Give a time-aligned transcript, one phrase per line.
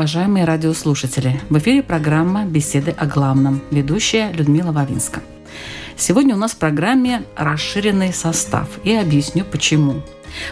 [0.00, 1.38] Уважаемые радиослушатели!
[1.50, 3.60] В эфире программа «Беседы о главном».
[3.70, 5.20] Ведущая Людмила Вавинска.
[5.94, 8.66] Сегодня у нас в программе расширенный состав.
[8.82, 9.96] И объясню почему.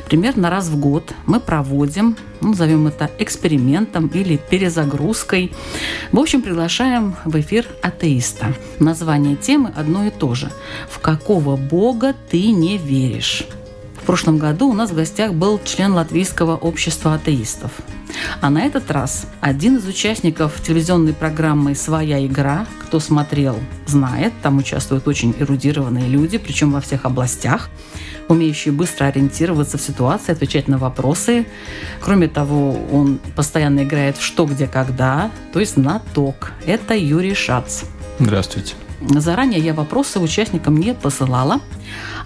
[0.07, 5.51] Примерно раз в год мы проводим, ну, назовем это экспериментом или перезагрузкой.
[6.13, 8.53] В общем, приглашаем в эфир атеиста.
[8.79, 10.53] Название темы одно и то же.
[10.91, 13.47] «В какого бога ты не веришь?»
[14.09, 17.73] Прошлом году у нас в гостях был член Латвийского общества атеистов
[18.41, 24.59] а на этот раз один из участников телевизионной программы «Своя игра», кто смотрел, знает, там
[24.59, 27.69] участвуют очень эрудированные люди, причем во всех областях,
[28.29, 31.47] умеющие быстро ориентироваться в ситуации, отвечать на вопросы.
[32.01, 36.53] Кроме того, он постоянно играет в «Что, где, когда», то есть на ток.
[36.67, 37.83] Это Юрий Шац.
[38.19, 38.75] Здравствуйте.
[39.01, 41.61] Заранее я вопросы участникам не посылала,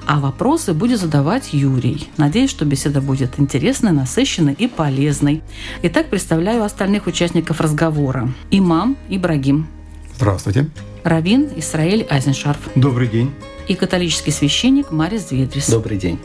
[0.06, 2.08] а вопросы будет задавать Юрий.
[2.16, 5.42] Надеюсь, что беседа будет интересной, насыщенной и полезной.
[5.82, 8.28] Итак, представляю остальных участников разговора.
[8.50, 9.68] Имам Ибрагим.
[10.16, 10.68] Здравствуйте.
[11.04, 12.70] Равин Исраиль Айзеншарф.
[12.74, 13.32] Добрый день.
[13.68, 15.68] И католический священник Марис Дведрис.
[15.68, 16.18] Добрый день.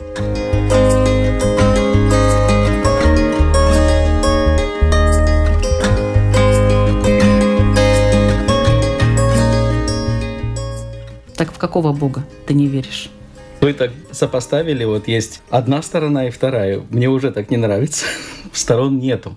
[11.58, 13.10] В какого Бога ты не веришь?
[13.60, 16.82] Вы так сопоставили, вот есть одна сторона и вторая.
[16.90, 18.06] Мне уже так не нравится.
[18.52, 19.36] Сторон нету.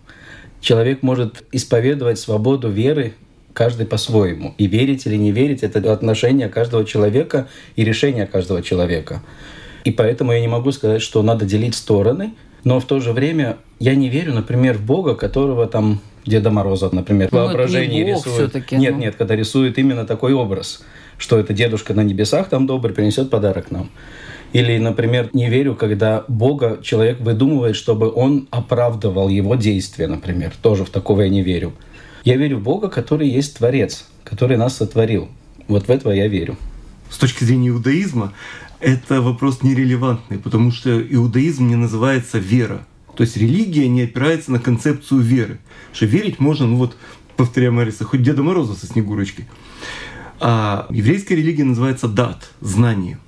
[0.60, 3.14] Человек может исповедовать свободу веры
[3.54, 4.54] каждый по-своему.
[4.60, 9.24] И верить или не верить— это отношение каждого человека и решение каждого человека.
[9.84, 13.58] И поэтому я не могу сказать, что надо делить стороны, но в то же время
[13.80, 18.54] я не верю, например, в Бога, которого там Деда Мороза, например, ну, воображение рисует.
[18.72, 19.00] Нет, ну.
[19.00, 20.84] нет, когда рисует именно такой образ
[21.22, 23.92] что это дедушка на небесах там добрый принесет подарок нам.
[24.54, 30.52] Или, например, не верю, когда Бога человек выдумывает, чтобы он оправдывал его действия, например.
[30.62, 31.74] Тоже в такого я не верю.
[32.26, 35.30] Я верю в Бога, который есть Творец, который нас сотворил.
[35.68, 36.58] Вот в этого я верю.
[37.10, 38.34] С точки зрения иудаизма,
[38.80, 42.86] это вопрос нерелевантный, потому что иудаизм не называется вера.
[43.16, 45.60] То есть религия не опирается на концепцию веры.
[45.94, 46.98] Что верить можно, ну вот,
[47.38, 49.46] повторяю Мариса, хоть Деда Мороза со Снегурочкой.
[50.44, 53.20] А еврейская религия называется дат, знание.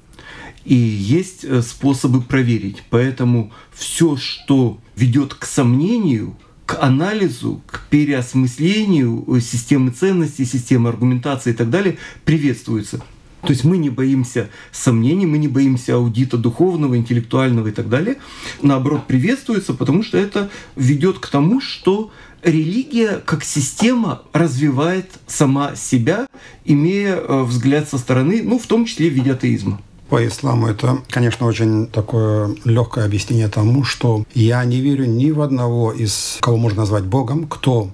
[0.66, 2.82] И есть э, способы проверить.
[2.90, 6.36] Поэтому все, что ведет к сомнению,
[6.66, 13.04] к анализу, к переосмыслению э, системы ценностей, системы аргументации и так далее, приветствуется.
[13.44, 18.18] То есть мы не боимся сомнений, мы не боимся аудита духовного, интеллектуального и так далее.
[18.62, 22.12] Наоборот, приветствуется, потому что это ведет к тому, что
[22.42, 26.28] религия как система развивает сама себя,
[26.66, 29.80] имея э, взгляд со стороны, ну, в том числе в виде атеизма.
[30.10, 35.42] По исламу это, конечно, очень такое легкое объяснение тому, что я не верю ни в
[35.42, 37.90] одного из, кого можно назвать Богом, кто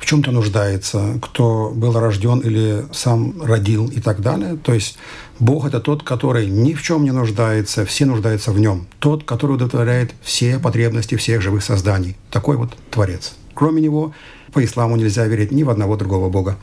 [0.00, 4.56] в чем-то нуждается, кто был рожден или сам родил и так далее.
[4.56, 4.96] То есть
[5.38, 8.86] Бог– это тот, который ни в чем не нуждается, все нуждаются в нем.
[8.98, 12.16] Тот, который удовлетворяет все потребности всех живых созданий.
[12.30, 13.34] Такой вот Творец.
[13.54, 14.12] Кроме него,
[14.52, 16.56] по исламу нельзя верить ни в одного другого бога.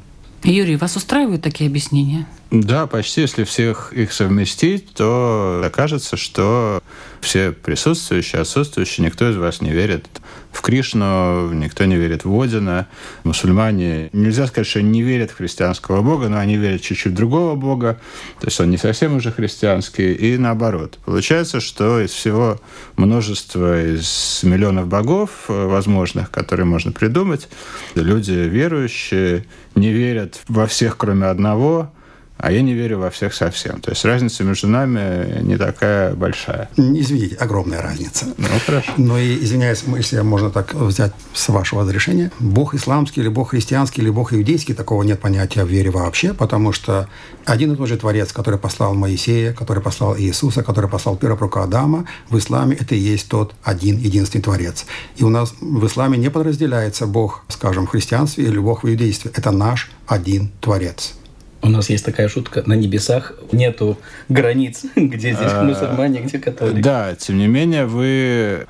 [0.43, 2.27] Юрий, вас устраивают такие объяснения?
[2.49, 3.21] Да, почти.
[3.21, 6.81] Если всех их совместить, то окажется, что
[7.19, 10.07] все присутствующие, отсутствующие, никто из вас не верит
[10.53, 12.87] в Кришну, никто не верит в Одина.
[13.25, 17.55] Мусульмане, нельзя сказать, что они не верят в христианского бога, но они верят чуть-чуть другого
[17.55, 17.99] бога,
[18.39, 20.99] то есть он не совсем уже христианский, и наоборот.
[21.03, 22.61] Получается, что из всего
[22.95, 27.49] множества, из миллионов богов возможных, которые можно придумать,
[27.95, 29.45] люди верующие
[29.75, 31.91] не верят во всех, кроме одного,
[32.37, 33.81] а я не верю во всех совсем.
[33.81, 36.69] То есть разница между нами не такая большая.
[36.77, 38.25] Извините, огромная разница.
[38.37, 38.91] Ну, хорошо.
[38.97, 44.01] Но и, извиняюсь, если можно так взять с вашего разрешения, Бог исламский или Бог христианский
[44.01, 47.07] или Бог иудейский, такого нет понятия в вере вообще, потому что
[47.45, 52.05] один и тот же Творец, который послал Моисея, который послал Иисуса, который послал первого Адама,
[52.29, 54.85] в исламе это и есть тот один единственный Творец.
[55.15, 59.31] И у нас в исламе не подразделяется Бог, скажем, в христианстве или Бог в иудействе.
[59.33, 61.13] Это наш один Творец.
[61.61, 63.97] У нас есть такая шутка, на небесах нету
[64.29, 66.81] границ, где здесь А, мусульмане, где католики.
[66.81, 68.67] Да, тем не менее, вы,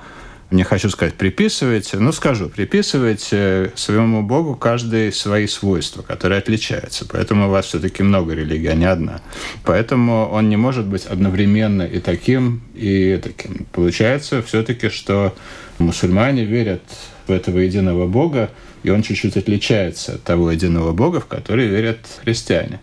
[0.52, 7.06] не хочу сказать приписываете, но скажу, приписываете своему Богу каждый свои свойства, которые отличаются.
[7.06, 9.20] Поэтому у вас все-таки много религий, а не одна.
[9.66, 13.66] Поэтому он не может быть одновременно и таким, и таким.
[13.74, 15.36] Получается все-таки, что
[15.80, 16.84] мусульмане верят
[17.28, 18.50] в этого единого Бога,
[18.88, 22.80] и он чуть-чуть отличается от того единого Бога, в который верят христиане.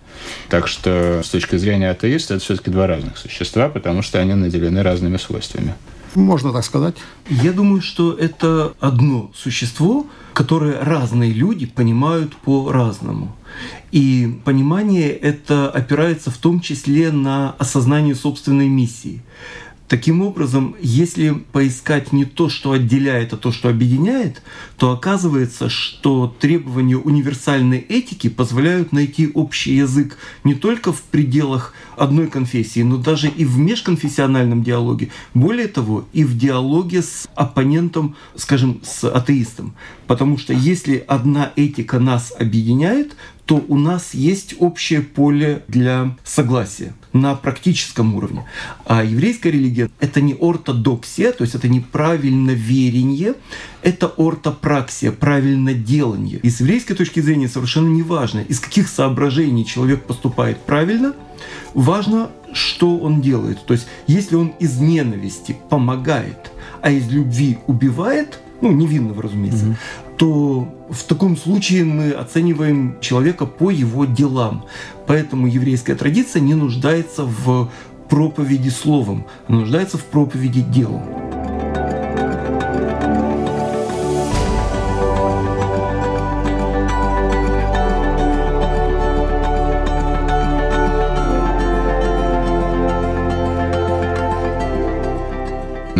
[0.50, 4.82] Так что с точки зрения атеиста это все-таки два разных существа, потому что они наделены
[4.82, 5.74] разными свойствами.
[6.14, 6.94] Можно так сказать.
[7.30, 13.34] Я думаю, что это одно существо, которое разные люди понимают по-разному.
[13.90, 19.22] И понимание это опирается в том числе на осознание собственной миссии.
[19.86, 24.42] Таким образом, если поискать не то, что отделяет, а то, что объединяет,
[24.78, 32.28] то оказывается, что требования универсальной этики позволяют найти общий язык не только в пределах одной
[32.28, 35.10] конфессии, но даже и в межконфессиональном диалоге.
[35.34, 39.74] Более того, и в диалоге с оппонентом, скажем, с атеистом.
[40.06, 46.94] Потому что если одна этика нас объединяет, то у нас есть общее поле для согласия
[47.12, 48.44] на практическом уровне.
[48.86, 53.34] А еврейская религия— это не ортодоксия, то есть это не правильно верение,
[53.82, 56.38] это ортопраксия, правильно делание.
[56.42, 61.14] И с еврейской точки зрения совершенно не важно, из каких соображений человек поступает правильно,
[61.74, 63.64] важно, что он делает.
[63.66, 66.50] То есть если он из ненависти помогает,
[66.80, 69.76] а из любви убивает, ну, невинного, разумеется, mm-hmm.
[70.16, 74.64] То в таком случае мы оцениваем человека по его делам.
[75.06, 77.70] Поэтому еврейская традиция не нуждается в
[78.08, 81.02] проповеди словом, она нуждается в проповеди делом.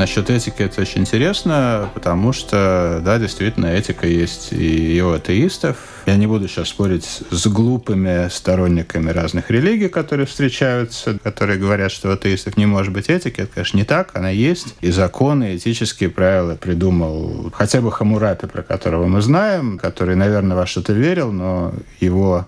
[0.05, 5.79] Насчет этики это очень интересно, потому что, да, действительно, этика есть и у атеистов.
[6.05, 12.11] Я не буду сейчас спорить с глупыми сторонниками разных религий, которые встречаются, которые говорят, что
[12.11, 13.41] у атеистов не может быть этики.
[13.41, 14.75] Это, конечно, не так, она есть.
[14.83, 20.55] И законы, и этические правила придумал хотя бы Хамурапи, про которого мы знаем, который, наверное,
[20.55, 22.47] во что-то верил, но его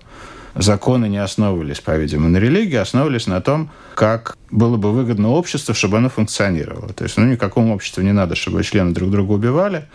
[0.57, 5.73] законы не основывались, по-видимому, на религии, а основывались на том, как было бы выгодно обществу,
[5.73, 6.93] чтобы оно функционировало.
[6.93, 9.85] То есть, ну, никакому обществу не надо, чтобы члены друг друга убивали.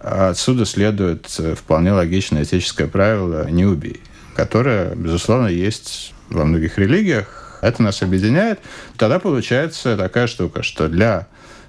[0.00, 4.00] А отсюда следует э, вполне логичное этическое правило «не убей»,
[4.34, 7.58] которое, безусловно, есть во многих религиях.
[7.62, 8.60] Это нас объединяет.
[8.96, 11.26] Тогда получается такая штука, что для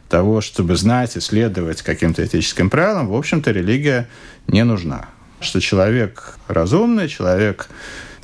[0.10, 4.08] того, чтобы знать и следовать каким-то этическим правилам, в общем-то, религия
[4.48, 5.10] не нужна.
[5.40, 7.70] Что человек разумный, человек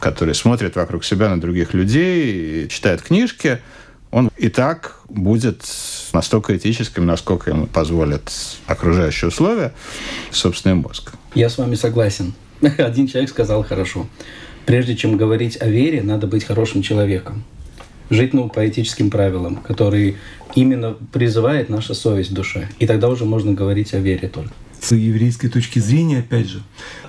[0.04, 3.60] который смотрит вокруг себя на других людей, читает книжки,
[4.12, 5.64] он и так будет
[6.12, 8.30] настолько этическим, насколько ему позволят
[8.68, 9.72] окружающие условия,
[10.30, 11.14] собственный мозг.
[11.36, 12.34] Я с вами согласен.
[12.62, 14.06] Один человек сказал хорошо.
[14.66, 17.46] Прежде чем говорить о вере, надо быть хорошим человеком.
[18.10, 20.16] Жить ну, по этическим правилам, которые
[20.54, 22.68] именно призывает наша совесть в душе.
[22.80, 24.54] И тогда уже можно говорить о вере только
[24.84, 26.62] с еврейской точки зрения, опять же,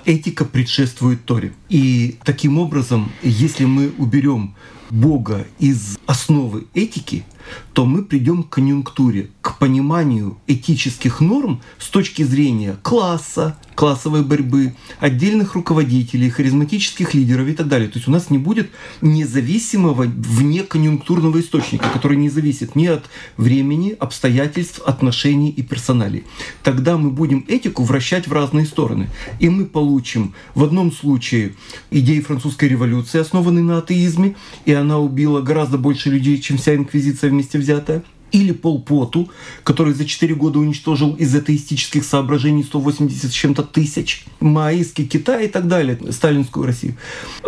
[0.05, 1.53] этика предшествует Торе.
[1.67, 4.55] И таким образом, если мы уберем
[4.89, 7.25] Бога из основы этики,
[7.73, 14.73] то мы придем к конъюнктуре, к пониманию этических норм с точки зрения класса, классовой борьбы,
[14.99, 17.89] отдельных руководителей, харизматических лидеров и так далее.
[17.89, 18.71] То есть у нас не будет
[19.01, 23.05] независимого вне конъюнктурного источника, который не зависит ни от
[23.37, 26.23] времени, обстоятельств, отношений и персоналей.
[26.63, 29.09] Тогда мы будем этику вращать в разные стороны.
[29.39, 31.55] И мы получим в одном случае
[31.91, 34.35] идеи французской революции, основанные на атеизме,
[34.65, 39.29] и она убила гораздо больше людей, чем вся инквизиция вместе взятая или Пол Поту,
[39.63, 45.47] который за 4 года уничтожил из атеистических соображений 180 с чем-то тысяч, маоистский Китай и
[45.47, 46.97] так далее, сталинскую Россию.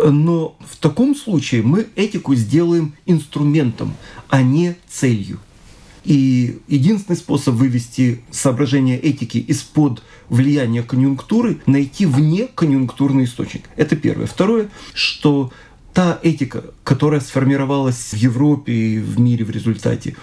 [0.02, 3.94] Но в таком случае мы этику сделаем инструментом,
[4.28, 5.40] а не целью.
[6.04, 13.68] И единственный способ вывести соображение этики из-под влияния конъюнктуры– найти вне конъюнктурный источник.
[13.76, 14.26] Это первое.
[14.26, 15.52] Второе, что
[15.98, 20.14] та этика, которая сформировалась в Европе и в мире в результате,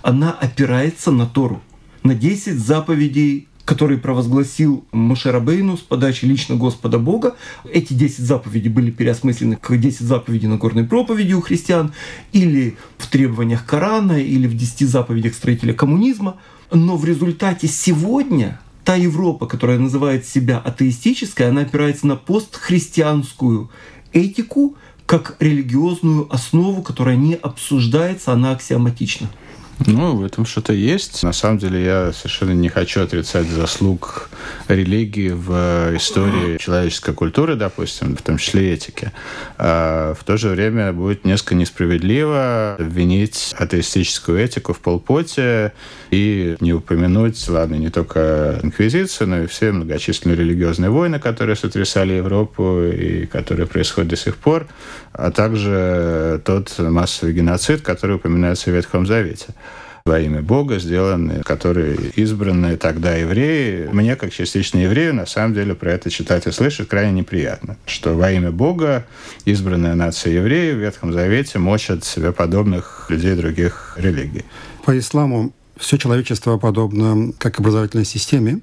[0.00, 1.60] она опирается на Тору,
[2.02, 7.36] на 10 заповедей который провозгласил Мошерабейну с подачи лично Господа Бога.
[7.70, 11.92] Эти 10 заповедей были переосмыслены как 10 заповедей Нагорной проповеди у христиан,
[12.32, 16.36] или в требованиях Корана, или в 10 заповедях строителя коммунизма.
[16.72, 23.68] Но в результате сегодня та Европа, которая называет себя атеистической, она опирается на постхристианскую
[24.14, 24.76] этику,
[25.08, 29.30] как религиозную основу, которая не обсуждается, она аксиоматична.
[29.86, 31.22] Ну, в этом что-то есть.
[31.22, 34.28] На самом деле я совершенно не хочу отрицать заслуг
[34.66, 39.12] религии в истории человеческой культуры, допустим, в том числе этики.
[39.56, 45.72] А в то же время будет несколько несправедливо обвинить атеистическую этику в полпоте
[46.10, 52.14] и не упомянуть, ладно, не только инквизицию, но и все многочисленные религиозные войны, которые сотрясали
[52.14, 54.66] Европу и которые происходят до сих пор,
[55.18, 59.48] а также тот массовый геноцид, который упоминается в Ветхом Завете
[60.04, 63.88] во имя Бога сделаны, которые избранные тогда евреи.
[63.92, 67.76] Мне, как частично еврею, на самом деле про это читать и слышать крайне неприятно.
[67.84, 69.06] Что во имя Бога
[69.44, 74.44] избранная нация евреев в Ветхом Завете мочат себе подобных людей других религий.
[74.86, 78.60] По исламу все человечество подобно как образовательной системе.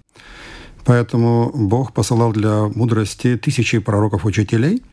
[0.85, 4.83] Поэтому Бог посылал для мудрости тысячи пророков-учителей,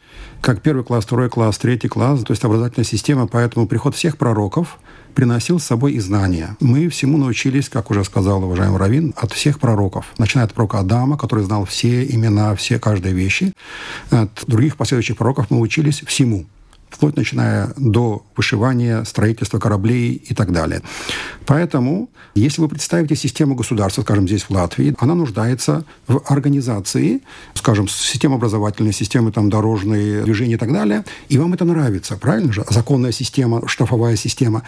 [0.43, 3.27] как первый класс, второй класс, третий класс, то есть образовательная система.
[3.27, 4.79] Поэтому приход всех пророков–
[5.13, 6.57] приносил с собой и знания.
[6.61, 10.07] Мы всему научились, как уже сказал уважаемый Равин, от всех пророков.
[10.19, 13.53] Начиная от пророка Адама, который знал все имена, все каждые вещи.
[14.11, 16.47] От других последующих пророков мы учились всему
[16.93, 20.83] вплоть начиная до вышивания, строительства кораблей и так далее.
[21.47, 27.23] Поэтому, если вы представите систему государства, скажем, здесь в Латвии, она нуждается в организации,
[27.55, 32.53] скажем, системы образовательной, системы там, дорожной, движения и так далее, и вам это нравится, правильно
[32.53, 32.65] же?
[32.71, 34.63] Законная система, штрафовая система.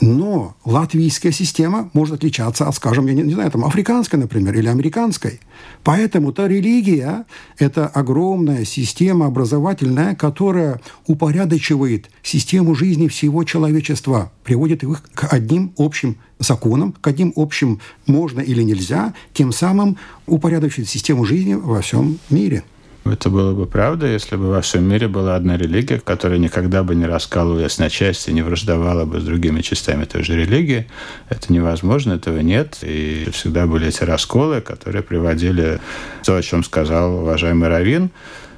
[0.00, 4.68] Но латвийская система может отличаться от, скажем, я не, не знаю, там, африканской, например, или
[4.68, 5.40] американской.
[5.82, 7.24] Поэтому-то религия–
[7.58, 16.16] это огромная система образовательная, которая упорядочивает систему жизни всего человечества, приводит их к одним общим
[16.38, 22.62] законам, к одним общим можно или нельзя, тем самым упорядочивает систему жизни во всем мире.
[23.04, 26.94] Это было бы правда, если бы во всем мире была одна религия, которая никогда бы
[26.94, 30.86] не раскалывалась на части, не враждовала бы с другими частями той же религии.
[31.30, 32.78] Это невозможно, этого нет.
[32.82, 35.80] И всегда были эти расколы, которые приводили
[36.24, 38.10] то, о чем сказал уважаемый Равин,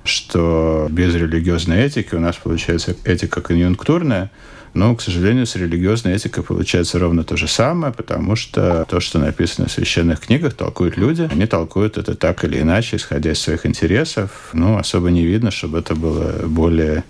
[0.04, 4.30] что без религиозной этики у нас получается этика конъюнктурная,
[4.74, 9.18] но, к сожалению, с религиозной этикой получается ровно то же самое, потому что то, что
[9.18, 11.28] написано в священных книгах, толкуют люди.
[11.30, 14.50] Они толкуют это так или иначе, исходя из своих интересов.
[14.52, 17.04] Ну, особо не видно, чтобы это было более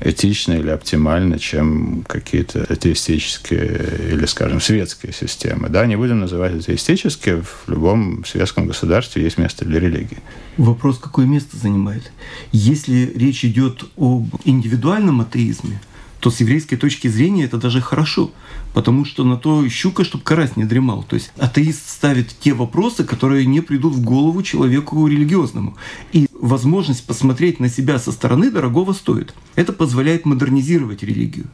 [0.00, 5.68] этично или оптимально, чем какие-то атеистические или, скажем, светские системы.
[5.68, 10.18] Да, не будем называть атеистические, в любом светском государстве есть место для религии.
[10.56, 12.12] Вопрос, какое место занимает?
[12.52, 15.80] Если речь идет об индивидуальном атеизме,
[16.20, 18.30] то с еврейской точки зрения это даже хорошо,
[18.74, 21.02] потому что на то щука, чтобы карась не дремал.
[21.02, 25.76] То есть атеист ставит те вопросы, которые не придут в голову человеку религиозному.
[26.12, 29.34] И возможность посмотреть на себя со стороны дорогого стоит.
[29.56, 31.46] Это позволяет модернизировать религию.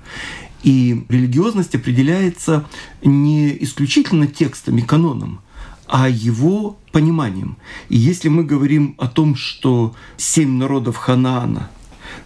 [0.62, 2.66] И религиозность определяется
[3.02, 5.40] не исключительно текстами, каноном,
[5.86, 7.56] а его пониманием.
[7.88, 11.70] И если мы говорим о том, что семь народов Ханаана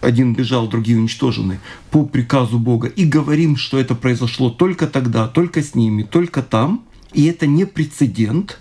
[0.01, 1.59] один бежал, другие уничтожены.
[1.89, 6.83] По приказу Бога, и говорим, что это произошло только тогда, только с ними, только там,
[7.13, 8.59] и это не прецедент,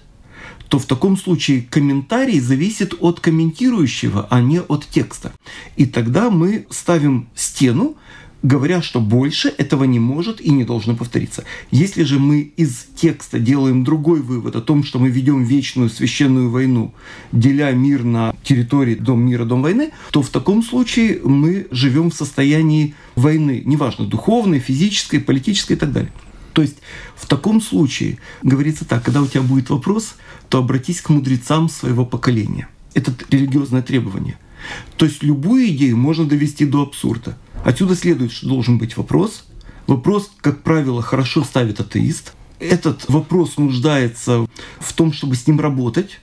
[0.69, 5.33] то в таком случае комментарий зависит от комментирующего, а не от текста.
[5.77, 7.97] И тогда мы ставим стену,
[8.42, 11.44] говоря, что больше этого не может и не должно повториться.
[11.70, 16.50] Если же мы из текста делаем другой вывод о том, что мы ведем вечную священную
[16.50, 16.94] войну,
[17.32, 22.14] деля мир на территории дом мира, дом войны, то в таком случае мы живем в
[22.14, 26.12] состоянии войны, неважно, духовной, физической, политической и так далее.
[26.52, 26.78] То есть
[27.14, 30.16] в таком случае говорится так, когда у тебя будет вопрос,
[30.49, 32.68] то обратись к мудрецам своего поколения.
[32.94, 34.37] Это религиозное требование.
[34.97, 37.38] То есть любую идею можно довести до абсурда.
[37.64, 39.45] Отсюда следует, что должен быть вопрос.
[39.87, 42.33] Вопрос, как правило, хорошо ставит атеист.
[42.59, 44.47] Этот вопрос нуждается
[44.79, 46.21] в том, чтобы с ним работать.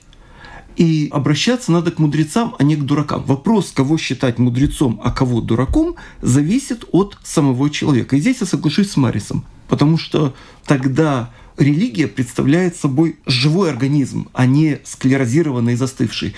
[0.76, 3.24] И обращаться надо к мудрецам, а не к дуракам.
[3.24, 8.14] Вопрос, кого считать мудрецом, а кого дураком, зависит от самого человека.
[8.14, 14.46] И здесь я соглашусь с Марисом, потому что тогда религия представляет собой живой организм, а
[14.46, 16.34] не склерозированный и застывший.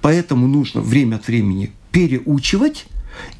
[0.00, 2.86] Поэтому нужно время от времени переучивать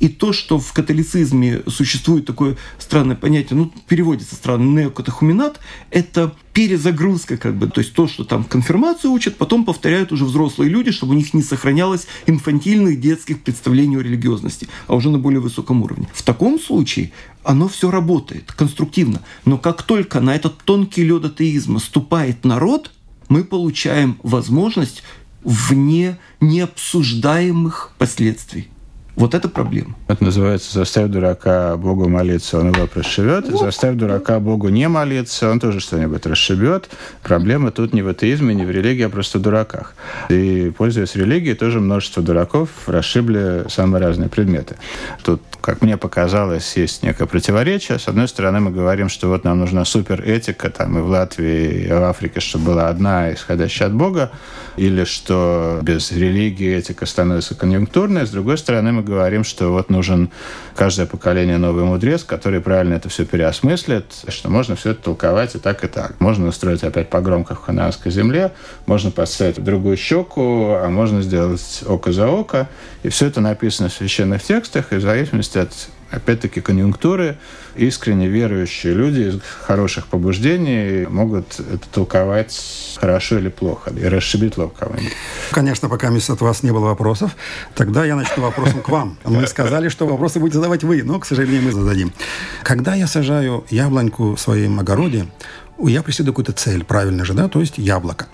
[0.01, 5.61] и то, что в католицизме существует такое странное понятие, ну, переводится странно, неокатехуминат,
[5.91, 10.71] это перезагрузка, как бы, то есть то, что там конфирмацию учат, потом повторяют уже взрослые
[10.71, 15.41] люди, чтобы у них не сохранялось инфантильных детских представлений о религиозности, а уже на более
[15.41, 16.09] высоком уровне.
[16.13, 17.13] В таком случае
[17.43, 19.23] оно все работает конструктивно.
[19.45, 22.93] Но как только на этот тонкий лед атеизма ступает народ,
[23.29, 25.03] мы получаем возможность
[25.43, 28.69] вне необсуждаемых последствий.
[29.15, 29.95] Вот это проблема.
[30.09, 33.49] Это называется «заставь дурака Богу молиться, он его расшибет».
[33.51, 33.61] Вот.
[33.61, 36.89] «Заставь дурака Богу не молиться, он тоже что-нибудь расшибет».
[37.23, 39.95] Проблема тут не в атеизме, не в религии, а просто в дураках.
[40.31, 44.77] И, пользуясь религией, тоже множество дураков расшибли самые разные предметы.
[45.23, 47.99] Тут, как мне показалось, есть некое противоречие.
[47.99, 51.89] С одной стороны, мы говорим, что вот нам нужна суперэтика, там и в Латвии, и
[51.89, 54.33] в Африке, чтобы была одна, исходящая от Бога,
[54.77, 58.27] или что без религии этика становится конъюнктурной.
[58.27, 60.31] С другой стороны, мы говорим, что вот нужен
[60.75, 65.59] каждое поколение новый мудрец, который правильно это все переосмыслит, что можно все это толковать и
[65.59, 66.21] так, и так.
[66.21, 68.53] Можно устроить опять погром, как в ханаанской земле,
[68.87, 72.69] можно поставить другую щеку, а можно сделать око за око.
[73.03, 75.73] И все это написано в священных текстах, и в зависимости от
[76.13, 77.39] опять-таки, конъюнктуры,
[77.75, 84.77] искренне верующие люди из хороших побуждений могут это толковать хорошо или плохо, и расшибить лоб
[84.79, 85.13] кого-нибудь.
[85.51, 87.37] Конечно, пока от вас не было вопросов,
[87.75, 89.19] тогда я начну вопросом к вам.
[89.25, 92.13] Мы сказали, что вопросы будете задавать вы, но, к сожалению, мы зададим.
[92.63, 95.27] Когда я сажаю яблоньку в своем огороде,
[95.79, 98.27] я преследую какую-то цель, правильно же, да, то есть яблоко.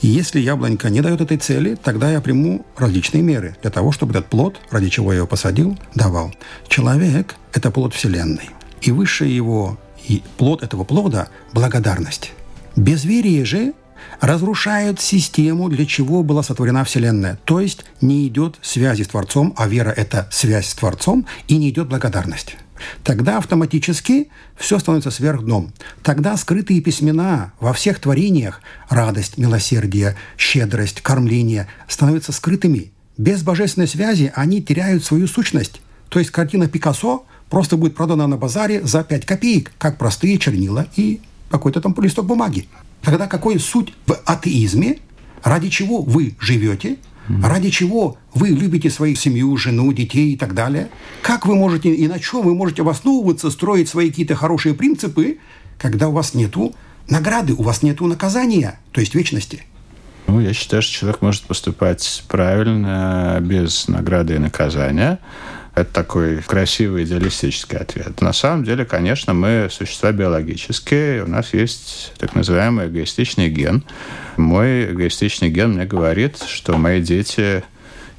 [0.00, 4.12] И если яблонька не дает этой цели, тогда я приму различные меры для того, чтобы
[4.12, 6.32] этот плод, ради чего я его посадил, давал.
[6.68, 8.50] Человек– это плод Вселенной.
[8.80, 12.32] И высшее его, и плод этого плода– благодарность.
[12.74, 13.74] Безверие же
[14.20, 17.38] разрушает систему, для чего была сотворена Вселенная.
[17.44, 21.70] То есть не идет связи с Творцом, а вера– это связь с Творцом, и не
[21.70, 22.56] идет благодарность
[23.04, 25.72] тогда автоматически все становится сверх дном.
[26.02, 32.92] Тогда скрытые письмена во всех творениях– радость, милосердие, щедрость, кормление– становятся скрытыми.
[33.18, 35.80] Без божественной связи они теряют свою сущность.
[36.08, 40.86] То есть картина Пикассо просто будет продана на базаре за 5 копеек, как простые чернила
[40.96, 41.20] и
[41.50, 42.68] какой-то там листок бумаги.
[43.02, 44.98] Тогда какой суть в атеизме,
[45.42, 46.96] ради чего вы живете–
[47.28, 50.88] Ради чего вы любите свою семью, жену, детей и так далее?
[51.22, 55.38] Как вы можете и на чем вы можете основываться, строить свои какие-то хорошие принципы,
[55.78, 56.74] когда у вас нету
[57.08, 59.64] награды, у вас нету наказания, то есть вечности?
[60.26, 65.18] Ну, я считаю, что человек может поступать правильно, без награды и наказания.
[65.74, 68.20] Это такой красивый идеалистический ответ.
[68.20, 73.82] На самом деле, конечно, мы существа биологические, у нас есть так называемый эгоистичный ген.
[74.36, 77.64] Мой эгоистичный ген мне говорит, что мои дети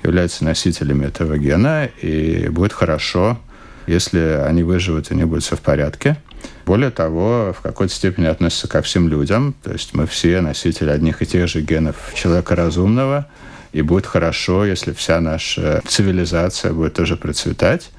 [0.02, 3.40] являются носителями этого гена, и будет хорошо,
[3.86, 6.18] если они выживут, и не будет все в порядке.
[6.66, 9.54] Более того, в какой-то степени относится ко всем людям.
[9.64, 13.28] То есть мы все носители одних и тех же генов человека разумного–
[13.74, 17.90] и будет хорошо, если вся наша цивилизация будет тоже процветать.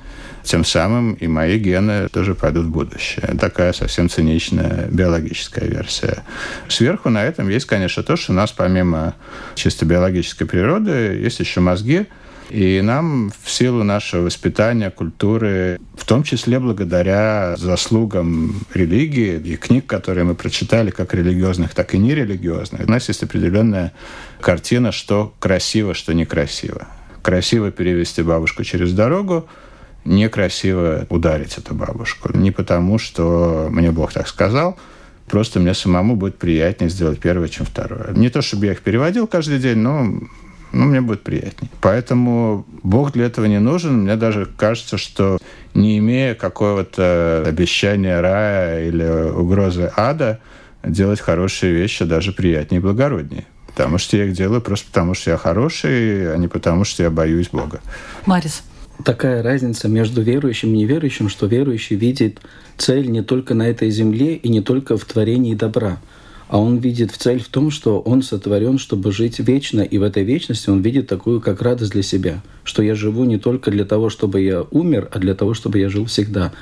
[0.45, 3.35] Тем самым и мои гены тоже пойдут в будущее.
[3.41, 6.23] Такая совсем циничная биологическая версия.
[6.69, 9.15] Сверху на этом есть, конечно, то, что у нас помимо
[9.55, 12.07] чисто биологической природы есть еще мозги,
[12.51, 19.87] и нам в силу нашего воспитания, культуры, в том числе благодаря заслугам религии и книг,
[19.87, 23.93] которые мы прочитали, как религиозных, так и нерелигиозных, у нас есть определенная
[24.41, 26.87] картина, что красиво, что некрасиво.
[27.23, 29.49] Красиво перевести бабушку через дорогу,
[30.05, 32.37] некрасиво ударить эту бабушку.
[32.37, 34.79] Не потому, что мне Бог так сказал,
[35.29, 38.13] просто мне самому будет приятнее сделать первое, чем второе.
[38.13, 40.07] Не то, чтобы я их переводил каждый день, но
[40.75, 41.71] ну, мне будет приятнее.
[41.81, 44.03] Поэтому Бог для этого не нужен.
[44.03, 45.39] Мне даже кажется, что
[45.73, 50.41] не имея какого-то обещания рая или угрозы ада,
[50.83, 53.45] делать хорошие вещи даже приятнее и благороднее.
[53.69, 57.11] Потому что я их делаю просто потому, что я хороший, а не потому, что я
[57.11, 57.81] боюсь Бога.
[58.27, 58.63] Марис.
[59.05, 62.41] Такая разница между верующим и неверующим, что верующий видит
[62.77, 65.99] цель не только на этой земле и не только в творении добра–
[66.49, 70.03] а он видит в цель в том, что он сотворен, чтобы жить вечно, и в
[70.03, 73.85] этой вечности он видит такую, как радость для себя, что я живу не только для
[73.85, 76.53] того, чтобы я умер, а для того, чтобы я жил всегда.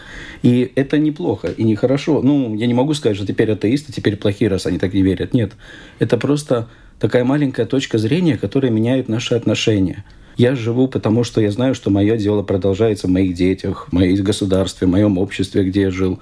[0.43, 2.23] И это неплохо и нехорошо.
[2.23, 5.35] Ну, я не могу сказать, что теперь атеисты, теперь плохие, раз они так не верят.
[5.35, 5.53] Нет,
[5.99, 6.69] это просто
[6.99, 10.05] такая маленькая точка зрения, которая меняет наши отношения.
[10.37, 14.17] Я живу, потому что я знаю, что мое дело продолжается в моих детях, в моей
[14.17, 16.21] государстве, в моем обществе, где я жил.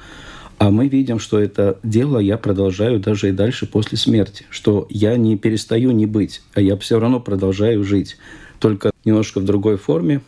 [0.60, 5.16] А мы видим, что это дело я продолжаю даже и дальше после смерти, что я
[5.16, 8.18] не перестаю не быть, а я все равно продолжаю жить,
[8.58, 10.20] только немножко в другой форме,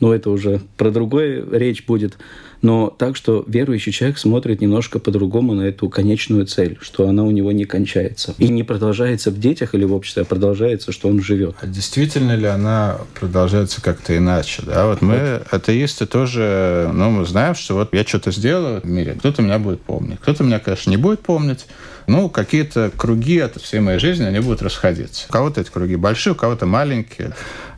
[0.00, 2.16] но это уже про другое речь будет.
[2.64, 7.30] Но так, что верующий человек смотрит немножко по-другому на эту конечную цель, что она у
[7.30, 8.34] него не кончается.
[8.38, 11.56] И не продолжается в детях или в обществе, а продолжается, что он живет.
[11.60, 14.62] А действительно ли она продолжается как-то иначе?
[14.64, 14.86] Да?
[14.86, 19.42] Вот мы, атеисты, тоже, ну, мы знаем, что вот я что-то сделаю в мире, кто-то
[19.42, 20.18] меня будет помнить.
[20.20, 21.66] Кто-то меня, конечно, не будет помнить,
[22.06, 25.26] ну, какие-то круги от всей моей жизни, они будут расходиться.
[25.28, 27.34] У кого-то эти круги большие, у кого-то маленькие.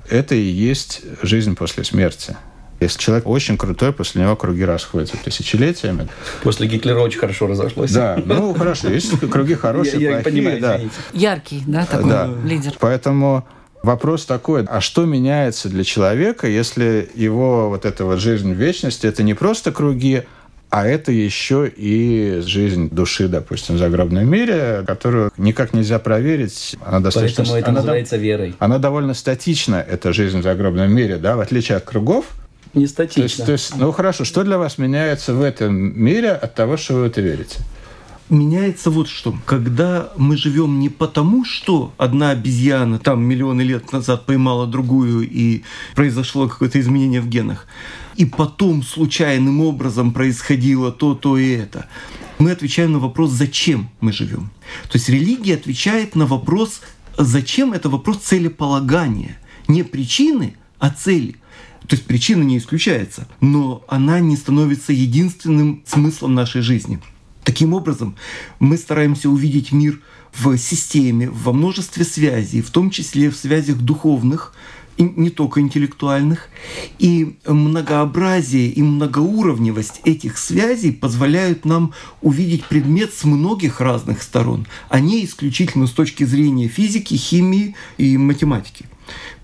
[0.09, 2.37] Это и есть жизнь после смерти.
[2.81, 6.09] Если человек очень крутой, после него круги расходятся тысячелетиями.
[6.43, 7.91] После Гитлера очень хорошо разошлось.
[7.93, 10.77] Да, ну хорошо, есть круги хорошие, Я- я плохие, понимаю, да.
[10.77, 10.95] извините.
[11.15, 12.31] Яркий, да, такой Да.
[12.45, 12.73] лидер.
[12.79, 13.47] Поэтому
[13.83, 19.07] вопрос такой, а что меняется для человека, если его вот эта вот жизнь в вечности,
[19.07, 20.23] это не просто круги,
[20.69, 26.77] а это еще и жизнь души, допустим, в загробном мире, которую никак нельзя проверить.
[26.85, 27.45] Она достаточно...
[27.45, 28.55] Поэтому это она, называется верой.
[28.59, 32.27] она довольно статична, эта жизнь в загробном мире, да, в отличие от кругов.
[32.77, 33.47] Не То есть, статично.
[33.47, 37.01] то есть, ну хорошо, что для вас меняется в этом мире от того, что вы
[37.01, 37.61] в это верите?
[38.29, 39.35] Меняется вот что.
[39.47, 45.63] Когда мы живем не потому, что одна обезьяна там миллионы лет назад поймала другую и
[45.95, 47.67] произошло какое-то изменение в генах,
[48.17, 51.87] и потом случайным образом происходило то, то и это.
[52.39, 54.51] Мы отвечаем на вопрос, зачем мы живем.
[54.91, 56.83] То есть религия отвечает на вопрос,
[57.17, 59.39] зачем это вопрос целеполагания.
[59.67, 61.37] Не причины, а цели.
[61.89, 67.01] То есть причина не исключается, но она не становится единственным смыслом нашей жизни.
[67.45, 68.17] Таким образом,
[68.59, 70.01] мы стараемся увидеть мир
[70.35, 74.53] в системе, во множестве связей, в том числе в связях духовных,
[74.97, 76.49] и не только интеллектуальных.
[76.99, 85.01] И многообразие и многоуровневость этих связей позволяют нам увидеть предмет с многих разных сторон, а
[85.01, 88.87] не исключительно с точки зрения физики, химии и математики.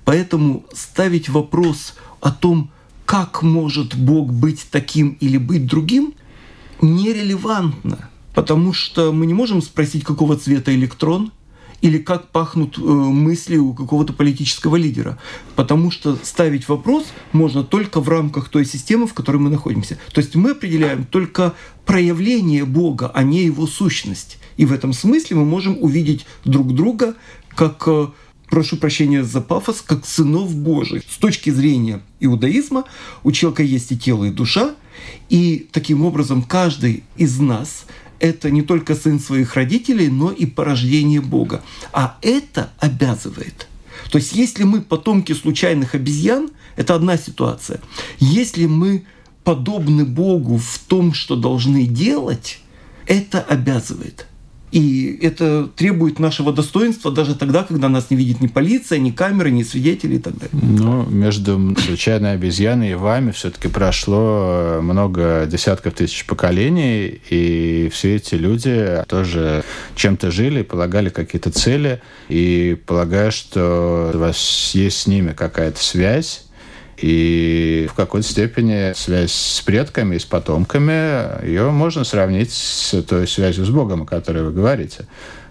[0.05, 2.71] Поэтому ставить вопрос о том,
[3.05, 6.15] как может Бог быть таким или быть другим,
[6.81, 8.09] нерелевантно.
[8.33, 11.33] Потому что мы не можем спросить, какого цвета электрон,
[11.83, 15.19] или как пахнут э, мысли у какого-то политического лидера.
[15.57, 19.99] Потому что ставить вопрос можно только в рамках той системы, в которой мы находимся.
[20.13, 21.55] То есть мы определяем только
[21.85, 24.39] проявление Бога, а не его сущность.
[24.57, 27.17] И в этом смысле мы можем увидеть друг друга
[27.49, 28.07] как э,
[28.53, 31.05] прошу прощения за пафос, как сынов Божьих.
[31.11, 32.85] С точки зрения иудаизма
[33.25, 34.75] у человека есть и тело, и душа,
[35.31, 37.87] и таким образом каждый из нас
[38.21, 41.63] это не только сын своих родителей, но и порождение Бога.
[41.95, 43.69] А это обязывает.
[44.11, 47.81] То есть если мы потомки случайных обезьян, это одна ситуация.
[48.19, 49.07] Если мы
[49.45, 52.61] подобны Богу в том, что должны делать,
[53.07, 54.27] это обязывает.
[54.73, 59.51] И это требует нашего достоинства даже тогда, когда нас не видит ни полиция, ни камеры,
[59.51, 60.59] ни свидетели и так далее.
[60.63, 68.35] Ну, между случайной обезьяной и вами все-таки прошло много десятков тысяч поколений, и все эти
[68.35, 69.63] люди тоже
[69.95, 76.47] чем-то жили, полагали какие-то цели, и полагаю, что у вас есть с ними какая-то связь,
[76.99, 83.27] и в какой-то степени связь с предками и с потомками, ее можно сравнить с той
[83.27, 85.07] связью с Богом, о которой вы говорите.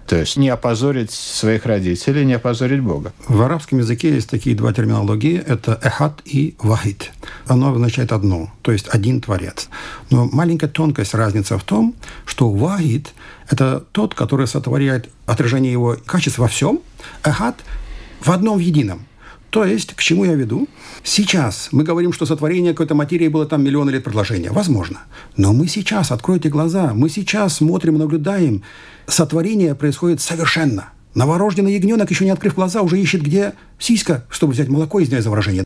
[0.06, 3.12] То есть не опозорить своих родителей, не опозорить Бога.
[3.28, 5.38] В арабском языке есть такие два терминологии.
[5.38, 7.12] Это эхат и вахид.
[7.46, 9.68] Оно означает одно, то есть один творец.
[10.10, 11.94] Но маленькая тонкость, разница в том,
[12.26, 13.14] что вахид–
[13.48, 16.80] это тот, который сотворяет отражение его качеств во всем.
[17.22, 17.56] Эхат–
[18.24, 19.06] в одном в едином.
[19.52, 20.66] То есть, к чему я веду?
[21.04, 24.50] Сейчас мы говорим, что сотворение какой-то материи было там миллионы лет продолжения.
[24.50, 25.00] Возможно.
[25.36, 28.62] Но мы сейчас, откройте глаза, мы сейчас смотрим, наблюдаем.
[29.06, 30.88] Сотворение происходит совершенно.
[31.14, 35.28] Новорожденный ягненок, еще не открыв глаза, уже ищет, где сиська, чтобы взять молоко, извиняюсь за
[35.28, 35.64] выражение.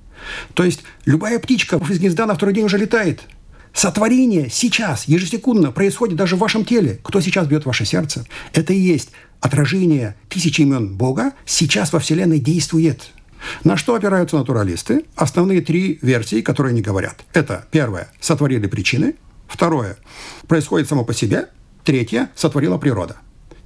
[0.54, 3.20] То есть, любая птичка из гнезда на второй день уже летает.
[3.72, 6.98] Сотворение сейчас, ежесекундно происходит даже в вашем теле.
[7.04, 8.26] Кто сейчас бьет ваше сердце?
[8.52, 13.12] Это и есть отражение тысячи имен Бога сейчас во Вселенной действует.
[13.64, 15.04] На что опираются натуралисты?
[15.14, 17.24] Основные три версии, которые они говорят.
[17.32, 19.14] Это первое– сотворили причины.
[19.48, 19.96] Второе–
[20.48, 21.48] происходит само по себе.
[21.84, 23.16] Третье– сотворила природа.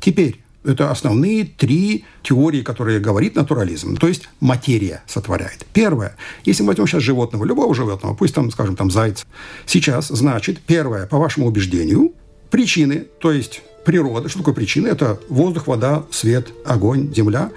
[0.01, 3.97] Теперь это основные три теории, которые говорит натурализм.
[3.97, 5.67] То есть материя сотворяет.
[5.73, 6.17] Первое.
[6.45, 9.25] Если мы возьмем сейчас животного, любого животного, пусть там, скажем, там зайц.
[9.67, 12.13] Сейчас, значит, первое, по вашему убеждению,
[12.51, 14.29] причины, то есть природа.
[14.29, 14.89] Что такое причины?
[14.89, 17.51] Это воздух, вода, свет, огонь, земля.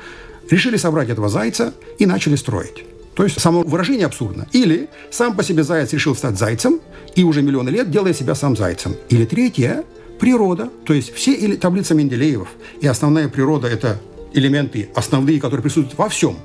[0.50, 2.86] Решили собрать этого зайца и начали строить.
[3.16, 4.48] То есть само выражение абсурдно.
[4.52, 6.80] Или сам по себе заяц решил стать зайцем
[7.16, 8.96] и уже миллионы лет делает себя сам зайцем.
[9.10, 9.84] Или третье–
[10.20, 10.70] природа.
[10.86, 12.48] То есть все или таблица Менделеевов.
[12.82, 14.00] И основная природа– это
[14.34, 16.38] элементы основные, которые присутствуют во всем.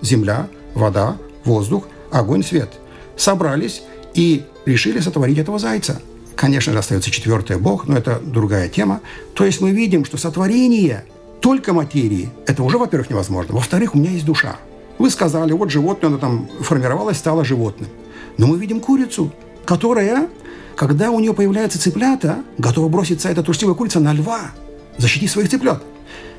[0.00, 2.70] Земля, вода, воздух, огонь, свет.
[3.16, 3.82] Собрались
[4.14, 6.00] и решили сотворить этого зайца.
[6.36, 9.00] Конечно же, остается четвертое Бог, но это другая тема.
[9.34, 11.04] То есть мы видим, что сотворение
[11.42, 13.54] только материи– это уже, во-первых, невозможно.
[13.54, 14.56] Во-вторых, у меня есть душа.
[14.98, 17.90] Вы сказали, вот животное, оно там формировалось, стало животным.
[18.38, 19.32] Но мы видим курицу,
[19.66, 20.28] которая,
[20.76, 24.52] когда у нее появляются цыплята, готова броситься эта трусливая курица на льва,
[24.98, 25.82] защитить своих цыплят.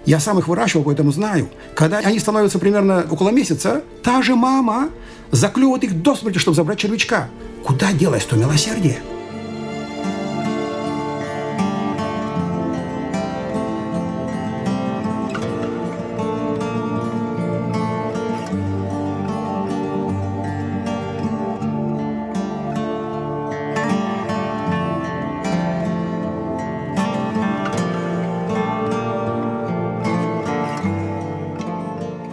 [0.05, 1.49] Я сам их выращивал, поэтому знаю.
[1.75, 4.89] Когда они становятся примерно около месяца, та же мама
[5.31, 7.29] заклевывает их до смерти, чтобы забрать червячка.
[7.63, 8.99] Куда делось то милосердие?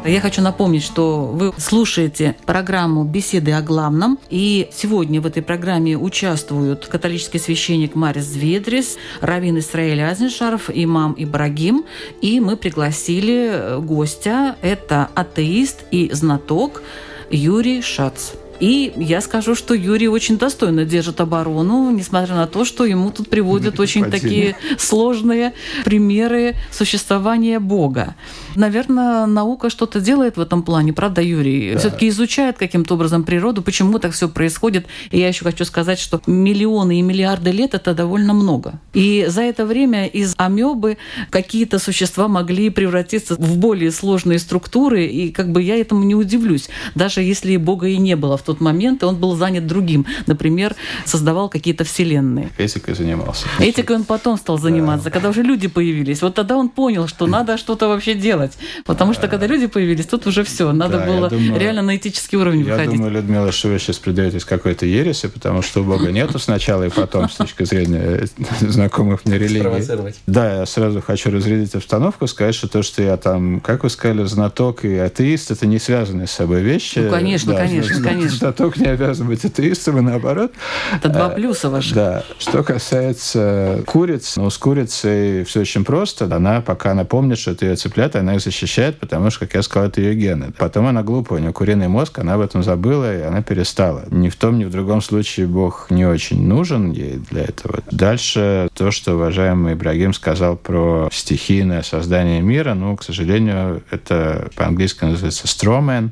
[0.05, 4.19] Я хочу напомнить, что вы слушаете программу «Беседы о главном».
[4.31, 11.85] И сегодня в этой программе участвуют католический священник Марис Зведрис, раввин Исраэль Азнешаров, имам Ибрагим.
[12.23, 14.57] И мы пригласили гостя.
[14.63, 16.83] Это атеист и знаток
[17.31, 18.31] Юрий Шац.
[18.61, 23.29] И я скажу, что Юрий очень достойно держит оборону, несмотря на то, что ему тут
[23.29, 28.15] приводят очень такие сложные примеры существования Бога.
[28.57, 31.73] Наверное, наука что-то делает в этом плане, правда, Юрий?
[31.73, 31.79] Да.
[31.79, 34.87] Все-таки изучает каким-то образом природу, почему так все происходит.
[35.11, 38.75] И я еще хочу сказать, что миллионы и миллиарды лет это довольно много.
[38.93, 40.99] И за это время из амебы
[41.31, 46.69] какие-то существа могли превратиться в более сложные структуры, и как бы я этому не удивлюсь,
[46.95, 50.07] даже если Бога и не было в тот момент, и он был занят другим.
[50.27, 52.51] Например, создавал какие-то вселенные.
[52.59, 53.47] Этикой занимался.
[53.61, 55.11] Этикой он потом стал заниматься, да.
[55.11, 56.21] когда уже люди появились.
[56.23, 58.53] Вот тогда он понял, что надо что-то вообще делать.
[58.85, 60.73] Потому что когда люди появились, тут уже все.
[60.73, 62.93] Надо да, было думаю, реально на этический уровень я выходить.
[62.93, 66.85] Я думаю, Людмила, что вы сейчас придаетесь какой-то ереси, потому что у Бога нету сначала
[66.85, 68.27] и потом, с точки зрения
[68.61, 70.15] знакомых мне религий.
[70.27, 74.25] Да, я сразу хочу разрядить обстановку, сказать, что то, что я там, как вы сказали,
[74.25, 76.99] знаток и атеист, это не связанные с собой вещи.
[76.99, 80.53] Ну, конечно, да, конечно, конечно знаток не обязан быть атеистом, и наоборот.
[80.97, 81.95] Это два э, плюса ваших.
[81.95, 82.25] Да.
[82.39, 86.25] Что касается куриц, ну, с курицей все очень просто.
[86.25, 89.63] Она, пока она помнит, что это ее цыплят, она их защищает, потому что, как я
[89.63, 90.53] сказал, это ее гены.
[90.59, 94.05] Потом она глупая, у нее куриный мозг, она об этом забыла, и она перестала.
[94.11, 97.81] Ни в том, ни в другом случае Бог не очень нужен ей для этого.
[97.91, 105.05] Дальше то, что уважаемый Ибрагим сказал про стихийное создание мира, ну, к сожалению, это по-английски
[105.05, 106.11] называется strawman.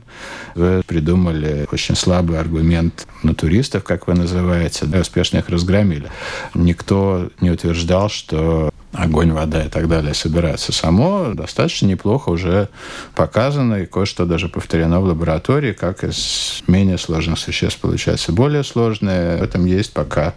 [0.54, 6.10] Вы придумали очень слабо слабый аргумент натуристов, как вы называете, да, успешно их разгромили.
[6.52, 12.70] Никто не утверждал, что огонь, вода и так далее собираются само, достаточно неплохо уже
[13.14, 19.36] показано, и кое-что даже повторено в лаборатории, как из менее сложных существ получается более сложные.
[19.36, 20.34] В этом есть пока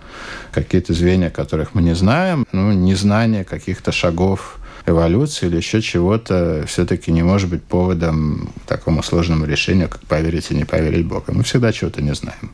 [0.51, 2.45] какие-то звенья, которых мы не знаем.
[2.51, 9.03] Ну, незнание каких-то шагов эволюции или еще чего-то все-таки не может быть поводом к такому
[9.03, 11.33] сложному решению, как поверить и не поверить Бога.
[11.33, 12.51] Мы всегда чего-то не знаем.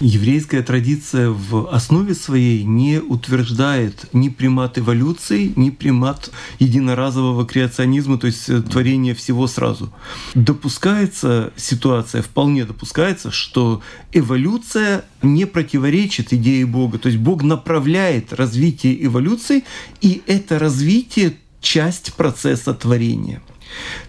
[0.00, 8.26] Еврейская традиция в основе своей не утверждает ни примат эволюции, ни примат единоразового креационизма, то
[8.26, 9.92] есть э, творения всего сразу.
[10.34, 16.98] Допускается ситуация, вполне допускается, что эволюция не противоречит идее Бога.
[16.98, 19.62] То есть Бог направляет развитие эволюции,
[20.00, 23.42] и это развитие часть процесса творения.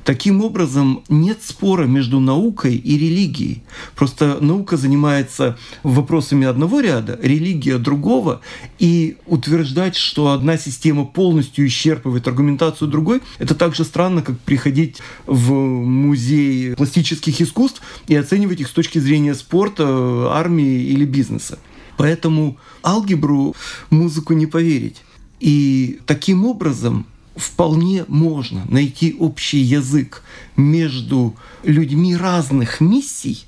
[0.03, 3.63] Таким образом, нет спора между наукой и религией.
[3.95, 8.41] Просто наука занимается вопросами одного ряда, религия другого,
[8.77, 14.97] и утверждать, что одна система полностью исчерпывает аргументацию другой, это так же странно, как приходить
[15.25, 21.57] в музей пластических искусств и оценивать их с точки зрения спорта, армии или бизнеса.
[21.97, 23.55] Поэтому алгебру,
[23.89, 25.01] музыку не поверить.
[25.39, 30.23] И таким образом вполне можно найти общий язык
[30.55, 33.45] между людьми разных миссий.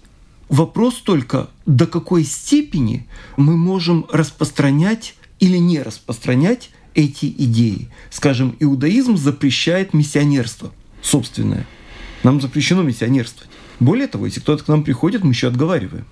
[0.49, 7.89] Вопрос только, до какой степени мы можем распространять или не распространять эти идеи.
[8.09, 10.71] Скажем, иудаизм запрещает миссионерство
[11.01, 11.67] собственное.
[12.23, 13.49] Нам запрещено миссионерствовать.
[13.79, 16.05] Более того, если кто-то к нам приходит, мы еще отговариваем.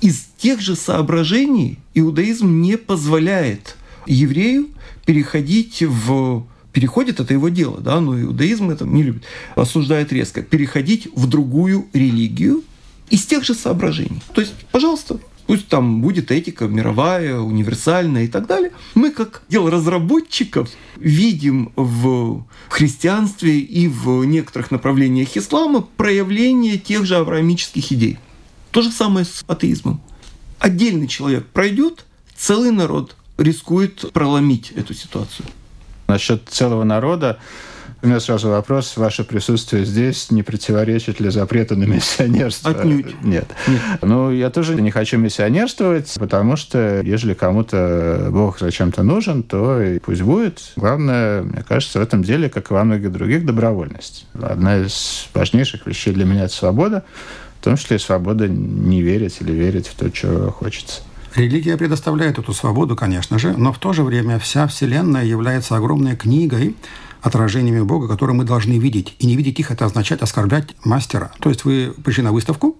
[0.00, 4.70] Из тех же соображений иудаизм не позволяет еврею
[5.04, 9.24] переходить в переходит, это его дело, да, но иудаизм это не любит,
[9.56, 12.62] осуждает резко, переходить в другую религию
[13.10, 14.22] из тех же соображений.
[14.34, 18.70] То есть, пожалуйста, пусть там будет этика мировая, универсальная и так далее.
[18.94, 27.16] Мы, как дело разработчиков, видим в христианстве и в некоторых направлениях ислама проявление тех же
[27.16, 28.18] авраамических идей.
[28.70, 30.00] То же самое с атеизмом.
[30.60, 32.04] Отдельный человек пройдет,
[32.36, 35.46] целый народ рискует проломить эту ситуацию.
[36.10, 37.38] Насчет целого народа
[38.02, 38.96] У меня сразу вопрос.
[38.96, 42.70] Ваше присутствие здесь не противоречит ли запрету на миссионерство?
[42.70, 43.22] Отнюдь.
[43.22, 43.46] Нет.
[43.68, 43.80] Нет.
[44.00, 49.98] Ну, я тоже не хочу миссионерствовать, потому что, если кому-то Бог зачем-то нужен, то и
[49.98, 50.72] пусть будет.
[50.76, 54.26] Главное, мне кажется, в этом деле, как и во многих других, добровольность.
[54.40, 57.04] Одна из важнейших вещей для меня– это свобода,
[57.60, 61.02] в том числе и свобода не верить или верить в то, что хочется.
[61.34, 66.16] Религия предоставляет эту свободу, конечно же, но в то же время вся Вселенная является огромной
[66.16, 66.74] книгой,
[67.22, 69.14] отражениями Бога, которые мы должны видеть.
[69.20, 71.30] И не видеть их– это означает оскорблять мастера.
[71.38, 72.76] То есть вы пришли на выставку,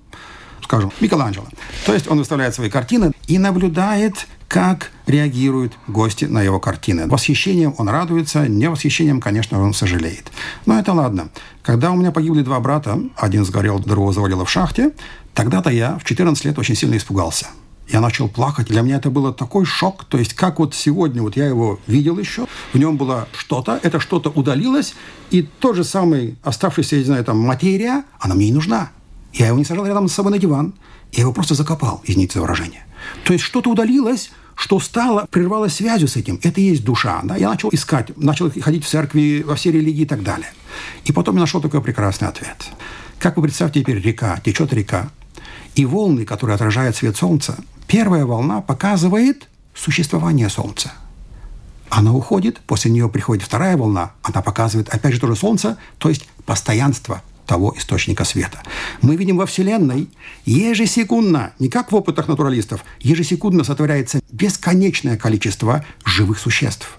[0.63, 1.47] скажем, Микеланджело.
[1.87, 7.07] То есть он выставляет свои картины и наблюдает, как реагируют гости на его картины.
[7.07, 10.33] Восхищением он радуется, не восхищением, конечно, он сожалеет.
[10.67, 11.31] Но это ладно.
[11.63, 14.91] Когда у меня погибли два брата, один сгорел, другого завалило в шахте,
[15.35, 17.47] тогда-то я в 14 лет очень сильно испугался–
[17.93, 18.69] я начал плакать.
[18.69, 20.05] Для меня это было такой шок.
[20.05, 24.01] То есть, как вот сегодня, вот я его видел еще, в нем было что-то, это
[24.01, 24.95] что-то удалилось,
[25.31, 28.91] и тот же самый оставшийся, я не знаю, там, материя, она мне не нужна.
[29.33, 30.75] Я его не сажал рядом с собой на диван.
[31.13, 32.85] Я его просто закопал, извините за выражение.
[33.25, 36.39] То есть, что-то удалилось, что стало, прервалось связью с этим.
[36.43, 37.21] Это и есть душа.
[37.25, 37.37] Да?
[37.37, 40.53] Я начал искать, начал ходить в церкви, во все религии и так далее.
[41.05, 42.67] И потом я нашел такой прекрасный ответ.
[43.19, 45.11] Как вы представьте теперь река, течет река,
[45.75, 47.57] и волны, которые отражают свет солнца,
[47.91, 50.93] Первая волна показывает существование Солнца.
[51.89, 56.29] Она уходит, после нее приходит вторая волна, она показывает опять же тоже Солнце, то есть
[56.47, 58.63] постоянство того источника света.
[59.03, 60.09] Мы видим во Вселенной
[60.45, 66.97] ежесекундно, не как в опытах натуралистов, ежесекундно сотворяется бесконечное количество живых существ.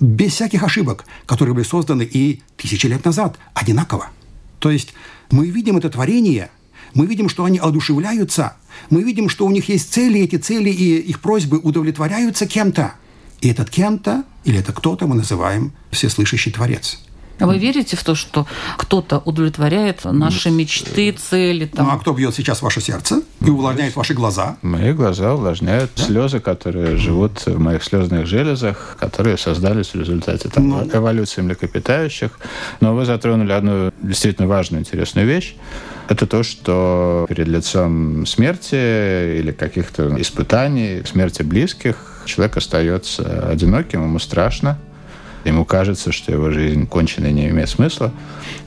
[0.00, 4.08] Без всяких ошибок, которые были созданы и тысячи лет назад, одинаково.
[4.58, 4.92] То есть
[5.30, 6.50] мы видим это творение–
[6.94, 8.56] мы видим, что они одушевляются,
[8.90, 12.94] мы видим, что у них есть цели, эти цели и их просьбы удовлетворяются кем-то.
[13.40, 17.00] И этот кем-то, или это кто-то мы называем всеслышащий Творец.
[17.42, 21.66] А вы верите в то, что кто-то удовлетворяет наши мечты, цели?
[21.66, 21.86] Там?
[21.86, 24.56] Ну а кто бьет сейчас ваше сердце и увлажняет ваши глаза?
[24.62, 26.02] Мои глаза увлажняют да?
[26.04, 30.88] слезы, которые живут в моих слезных железах, которые создались в результате там, ну...
[30.92, 32.38] эволюции млекопитающих.
[32.80, 35.56] Но вы затронули одну действительно важную, интересную вещь
[36.08, 44.18] это то, что перед лицом смерти или каких-то испытаний, смерти близких, человек остается одиноким, ему
[44.18, 44.78] страшно,
[45.44, 48.12] ему кажется, что его жизнь кончена и не имеет смысла.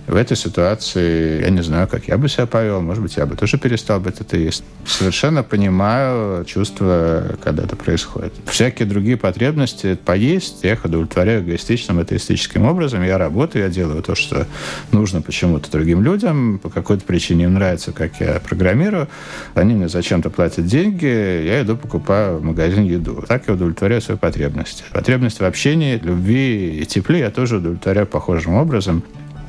[0.08, 2.80] В этой ситуации я не знаю, как я бы себя повел.
[2.82, 4.64] Может быть, я бы тоже перестал быть атеист.
[4.86, 8.34] Совершенно понимаю чувство, когда это происходит.
[8.46, 13.04] Всякие другие потребности поесть, я их удовлетворяю эгоистичным, атеистическим образом.
[13.04, 14.46] Я работаю, я делаю то, что
[14.92, 16.60] нужно почему-то другим людям.
[16.60, 19.08] По какой-то причине им нравится, как я программирую.
[19.56, 23.24] Они мне зачем-то платят деньги, я иду покупаю в магазин еду.
[23.28, 24.84] Так я удовлетворяю свои потребности.
[24.92, 29.04] Потребности в общении, любви и тепле я тоже удовлетворяю похожим образом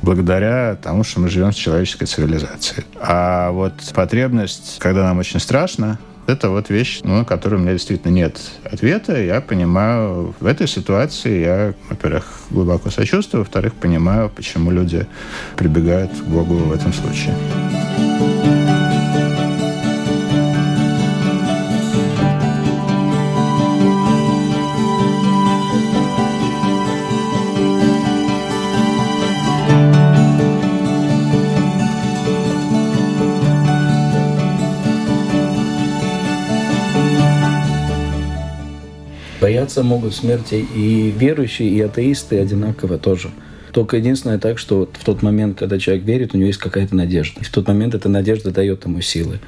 [0.07, 2.85] благодаря тому, что мы живем в человеческой цивилизации.
[2.95, 7.73] А вот потребность, когда нам очень страшно, это вот вещь, ну, на которую у меня
[7.73, 9.21] действительно нет ответа.
[9.21, 15.05] Я понимаю, в этой ситуации я, во-первых, глубоко сочувствую, во-вторых, понимаю, почему люди
[15.57, 17.35] прибегают к Богу в этом случае.
[39.47, 43.29] Бояться могут смерти и верующие, и атеисты одинаково тоже.
[43.71, 47.39] Только единственное так, что в тот момент, когда человек верит, у него есть какая-то надежда.
[47.39, 49.39] И в тот момент эта надежда дает ему силы.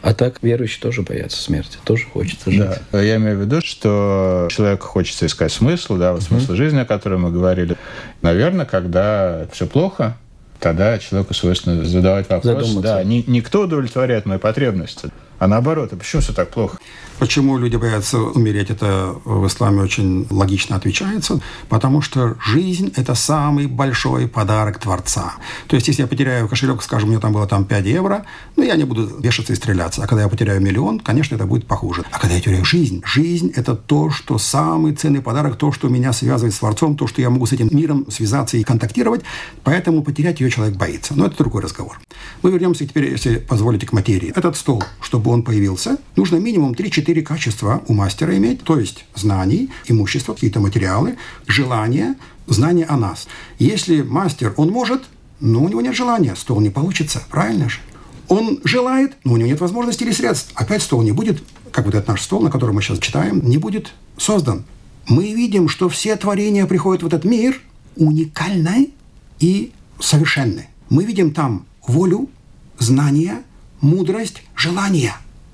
[0.00, 2.64] А так верующие тоже боятся смерти, тоже хочется жить.
[2.92, 6.56] Да, я имею в виду, что человеку хочется искать смысл, да, вот смысл mm-hmm.
[6.56, 7.76] жизни, о котором мы говорили.
[8.22, 10.16] Наверное, когда все плохо,
[10.60, 15.96] тогда человеку свойственно задавать вопрос, да, не, не кто удовлетворяет мои потребности, а наоборот, а
[15.96, 16.78] почему все так плохо?
[17.22, 21.40] Почему люди боятся умереть, это в исламе очень логично отвечается.
[21.68, 25.34] Потому что жизнь– это самый большой подарок Творца.
[25.68, 28.24] То есть, если я потеряю кошелек, скажем, у меня там было там 5 евро,
[28.56, 30.02] ну, я не буду вешаться и стреляться.
[30.02, 32.02] А когда я потеряю миллион, конечно, это будет похуже.
[32.10, 36.12] А когда я теряю жизнь, жизнь– это то, что самый ценный подарок, то, что меня
[36.12, 39.22] связывает с Творцом, то, что я могу с этим миром связаться и контактировать.
[39.62, 41.14] Поэтому потерять ее человек боится.
[41.14, 42.00] Но это другой разговор.
[42.42, 44.32] Мы вернемся теперь, если позволите, к материи.
[44.34, 49.04] Этот стол, чтобы он появился, нужно минимум 3-4 четыре качества у мастера иметь, то есть
[49.14, 52.14] знаний, имущество, какие-то материалы, желание,
[52.46, 53.28] знание о нас.
[53.58, 55.02] Если мастер, он может,
[55.38, 57.80] но у него нет желания, стол не получится, правильно же?
[58.28, 60.52] Он желает, но у него нет возможности или средств.
[60.54, 63.58] Опять стол не будет, как вот этот наш стол, на котором мы сейчас читаем, не
[63.58, 64.64] будет создан.
[65.06, 67.60] Мы видим, что все творения приходят в этот мир
[67.96, 68.94] уникальной
[69.38, 70.68] и совершенны.
[70.88, 72.30] Мы видим там волю,
[72.78, 73.42] знание,
[73.82, 75.12] мудрость, желание.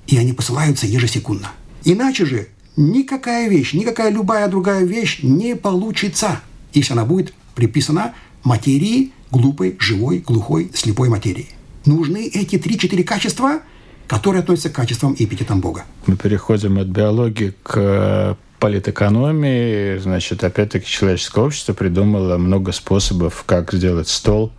[0.09, 1.51] И они посылаются ежесекундно.
[1.83, 6.41] Иначе же никакая вещь, никакая любая другая вещь не получится,
[6.73, 11.49] если она будет приписана материи, глупой, живой, глухой, слепой материи.
[11.85, 13.59] Нужны эти три-четыре качества,
[14.07, 15.85] которые относятся к качествам и эпитетам Бога.
[16.07, 19.99] Мы переходим от биологии к э, политэкономии.
[19.99, 24.51] Значит, опять-таки человеческое общество придумало много способов, как сделать стол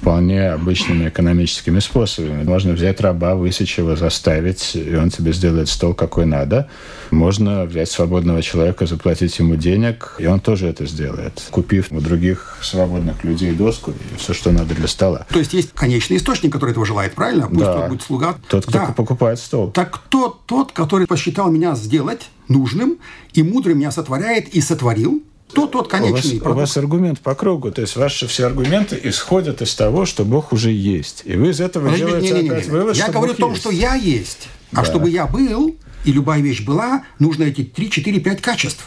[0.00, 2.44] вполне обычными экономическими способами.
[2.44, 6.68] Можно взять раба, высечь его, заставить, и он тебе сделает стол, какой надо.
[7.10, 12.58] Можно взять свободного человека, заплатить ему денег, и он тоже это сделает, купив у других
[12.62, 15.26] свободных людей доску и все, что надо для стола.
[15.30, 17.48] То есть есть конечный источник, который этого желает, правильно?
[17.48, 17.72] Пусть Да.
[17.80, 18.36] тот будет слуга.
[18.48, 18.86] Тот, кто Да.
[18.96, 19.70] покупает стол.
[19.72, 22.98] Так кто тот, который посчитал меня сделать нужным
[23.32, 25.22] и мудрый меня сотворяет и сотворил?
[25.50, 27.70] Кто тот У вас, конечный у вас аргумент по кругу.
[27.70, 31.22] То есть ваши все аргументы исходят из того, что Бог уже есть.
[31.24, 32.50] И вы из этого Подожди, делаете не-не-не.
[32.50, 33.62] опять вывод, Я что говорю Бог о том, есть.
[33.62, 34.48] что я есть.
[34.72, 34.84] А Да.
[34.84, 35.74] чтобы я был,
[36.04, 38.84] и любая вещь была, нужно эти 3, 4, 5 качеств.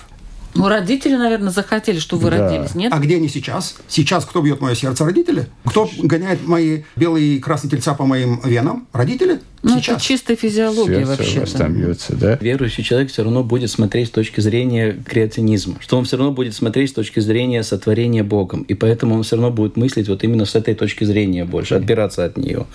[0.53, 2.49] Ну, родители, наверное, захотели, чтобы вы Да.
[2.49, 2.91] родились, нет?
[2.93, 3.77] А где они сейчас?
[3.87, 5.05] Сейчас кто бьет мое сердце?
[5.05, 5.47] Родители?
[5.65, 8.85] Кто гоняет мои белые и красные тельца по моим венам?
[8.91, 9.39] Родители?
[9.63, 9.95] Ну, сейчас.
[9.97, 11.57] это чистая физиология вообще-то.
[11.57, 12.37] там бьется, да?
[12.41, 16.53] Верующий человек все равно будет смотреть с точки зрения креационизма, что он все равно будет
[16.55, 20.45] смотреть с точки зрения сотворения Богом, и поэтому он все равно будет мыслить вот именно
[20.45, 22.65] с этой точки зрения больше, отбираться от нее.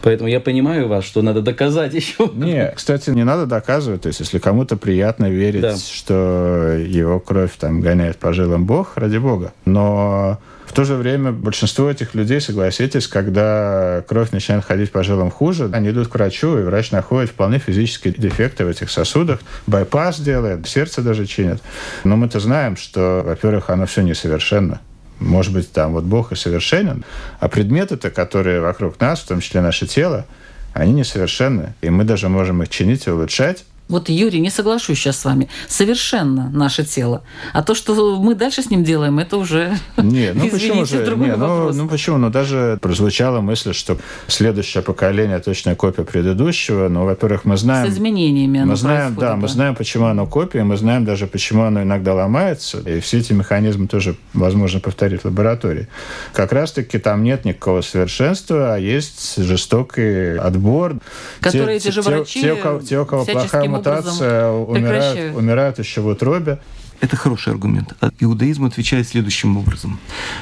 [0.00, 2.30] Поэтому я понимаю вас, что надо доказать еще.
[2.34, 4.02] Не, кстати, не надо доказывать.
[4.02, 5.76] То есть, если кому-то приятно верить, Да.
[5.76, 9.52] что его кровь там гоняет по жилам Бог, ради Бога.
[9.64, 10.38] Но
[10.68, 15.70] в то же время большинство этих людей, согласитесь, когда кровь начинает ходить по жилам хуже,
[15.72, 20.68] они идут к врачу, и врач находит вполне физические дефекты в этих сосудах, байпас делает,
[20.68, 21.62] сердце даже чинит.
[22.04, 24.80] Но мы-то знаем, что, во-первых, оно все несовершенно.
[25.20, 27.02] Может быть, там вот Бог и совершенен,
[27.40, 30.26] а предметы-то, которые вокруг нас, в том числе наше тело,
[30.74, 31.72] они несовершенны.
[31.80, 33.64] И мы даже можем их чинить и улучшать.
[33.88, 35.48] Вот, Юрий, не соглашусь сейчас с вами.
[35.66, 37.22] Совершенно наше тело.
[37.54, 41.04] А то, что мы дальше с ним делаем, это уже, Не, ну почему извините, же?
[41.06, 42.18] другой Не, ну, ну почему?
[42.18, 46.88] Ну даже прозвучала мысль, что следующее поколение точная копия предыдущего.
[46.88, 47.90] Ну, во-первых, мы знаем...
[47.90, 51.26] С изменениями оно Мы знаем, происходит, да, мы знаем, почему оно копия, мы знаем даже,
[51.26, 55.88] почему оно иногда ломается, и все эти механизмы тоже возможно повторить в лаборатории.
[56.34, 60.96] Как раз-таки там нет никакого совершенства, а есть жестокий отбор.
[61.40, 65.36] Которые эти же врачи те, у кого, те, у кого плохая мутация, умирают, прекращают.
[65.36, 66.58] умирают еще в утробе.
[67.00, 67.94] Это хороший аргумент.
[68.00, 69.98] А Иудаизм отвечает следующим образом,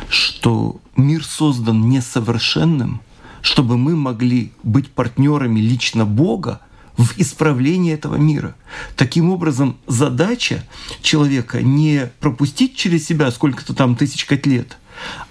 [0.09, 3.01] что мир создан несовершенным,
[3.43, 6.61] чтобы мы могли быть партнерами лично Бога
[6.97, 8.55] в исправлении этого мира.
[8.97, 10.65] Таким образом, задача
[11.03, 14.79] человека не пропустить через себя сколько-то там тысяч котлет,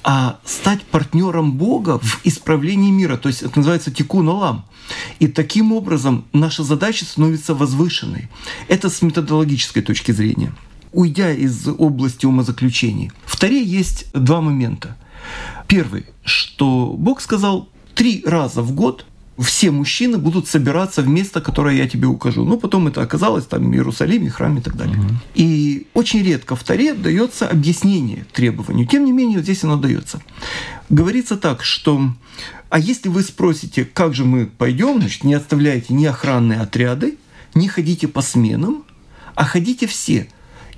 [0.03, 3.17] а стать партнером Бога в исправлении мира.
[3.17, 4.65] То есть это называется тикун олам.
[5.19, 8.29] И таким образом наша задача становится возвышенной.
[8.67, 10.53] Это с методологической точки зрения.
[10.91, 14.97] Уйдя из области умозаключений, в есть два момента.
[15.67, 19.05] Первый, что Бог сказал три раза в год
[19.37, 22.45] все мужчины будут собираться в место, которое я тебе укажу.
[22.45, 24.97] Ну, потом это оказалось там в Иерусалиме, храме и так далее.
[25.33, 28.87] И очень редко в Таре дается объяснение требованию.
[28.87, 30.21] Тем не менее, здесь оно дается.
[30.89, 32.13] Говорится так, что
[32.69, 37.17] а если вы спросите, как же мы пойдем, значит, не оставляйте ни охранные отряды,
[37.53, 38.83] не ходите по сменам,
[39.33, 40.27] а ходите все.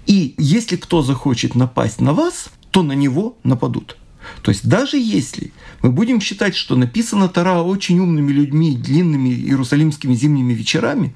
[0.05, 3.97] И если кто захочет напасть на вас, то на него нападут.
[4.41, 5.51] То есть даже если
[5.81, 11.15] мы будем считать, что написано Тара очень умными людьми, длинными иерусалимскими зимними вечерами,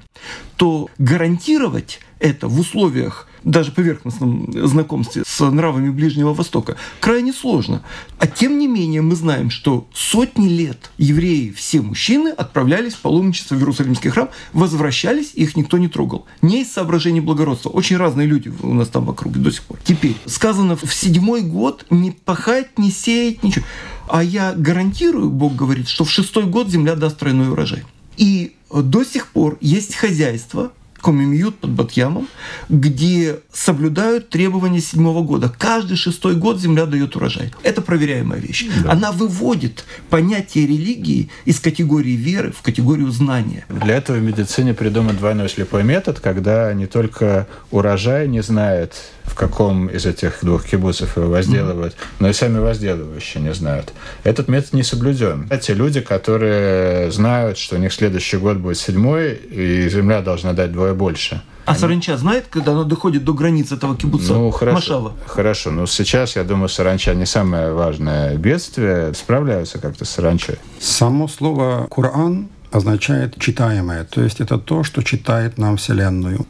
[0.56, 7.82] то гарантировать это в условиях даже поверхностном знакомстве с нравами Ближнего Востока крайне сложно.
[8.18, 13.54] А тем не менее мы знаем, что сотни лет евреи, все мужчины, отправлялись в паломничество
[13.54, 16.26] в Иерусалимский храм, возвращались, их никто не трогал.
[16.40, 17.70] Не из соображений благородства.
[17.70, 19.78] Очень разные люди у нас там вокруг до сих пор.
[19.84, 23.64] Теперь, сказано в седьмой год не пахать, не сеять, ничего.
[24.08, 27.84] А я гарантирую, Бог говорит, что в шестой год земля даст тройной урожай.
[28.16, 30.72] И до сих пор есть хозяйство,
[31.02, 32.28] Комимьют под Батьямом,
[32.68, 35.52] где соблюдают требования седьмого года.
[35.58, 37.52] Каждый шестой год земля дает урожай.
[37.62, 38.66] Это проверяемая вещь.
[38.88, 43.66] Она выводит понятие религии из категории веры в категорию знания.
[43.68, 48.94] Для этого в медицине придуман двойной слепой метод, когда не только урожай не знает,
[49.32, 53.94] в каком из этих двух кибуцев его возделывают, но и сами возделывающие не знают.
[54.24, 55.48] Этот метод не соблюден.
[55.62, 60.70] Те люди, которые знают, что у них следующий год будет седьмой, и земля должна дать
[60.70, 61.40] двое больше.
[61.64, 64.34] А саранча знает, когда она доходит до границ этого кибуца?
[64.34, 64.74] Ну, хорошо.
[64.74, 65.12] Машава.
[65.26, 65.70] Хорошо.
[65.70, 69.14] Но сейчас, я думаю, саранча не самое важное бедствие.
[69.14, 70.58] Справляются как-то с саранчой.
[70.78, 76.46] Само слово «Коран» означает читаемое, то есть это то, что читает нам Вселенную.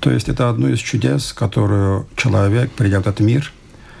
[0.00, 3.52] То есть это одно из чудес, которую человек, придя в этот мир,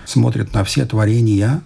[0.06, 1.62] смотрит на все творения,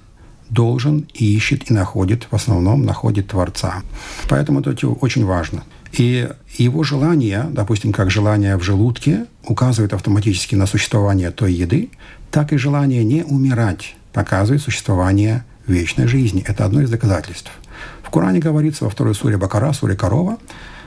[0.48, 3.82] должен и ищет и находит, в основном находит Творца.
[4.30, 5.64] Поэтому это очень важно.
[5.92, 11.90] И его желание, допустим, как желание в желудке, указывает автоматически на существование той еды,
[12.30, 16.42] так и желание не умирать показывает существование вечной жизни.
[16.46, 17.50] Это одно из доказательств–
[18.02, 20.38] в Коране говорится во второй суре Бакара, суре Корова,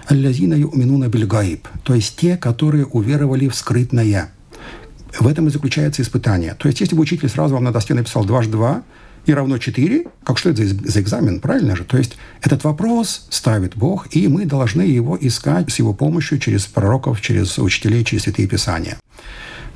[0.07, 4.31] «Аллазина юминуна бильгаиб», то есть те, которые уверовали в скрытное.
[5.19, 6.55] В этом и заключается испытание.
[6.55, 8.83] То есть если бы учитель сразу вам на доске написал дважды два
[9.25, 11.83] и равно 4, как что это за, за экзамен, правильно же?
[11.83, 16.65] То есть этот вопрос ставит Бог, и мы должны его искать с его помощью через
[16.65, 18.97] пророков, через учителей, через святые писания.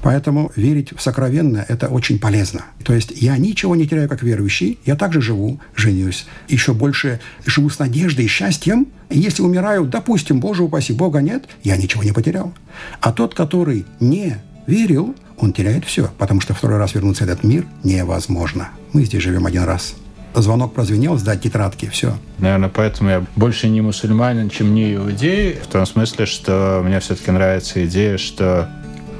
[0.05, 2.65] Поэтому верить в сокровенное– это очень полезно.
[2.83, 7.71] То есть я ничего не теряю как верующий, я также живу, женюсь, еще больше живу
[7.71, 8.85] с надеждой и счастьем.
[9.09, 12.53] И если умираю, допустим, Боже упаси, Бога нет, я ничего не потерял.
[13.01, 14.37] А тот, который не
[14.67, 18.69] верил, он теряет все, потому что второй раз вернуться в этот мир невозможно.
[18.93, 19.95] Мы здесь живем один раз.
[20.35, 22.15] Звонок прозвенел, сдать тетрадки, все.
[22.37, 27.31] Наверное, поэтому я больше не мусульманин, чем не иудей, в том смысле, что мне все-таки
[27.31, 28.69] нравится идея, что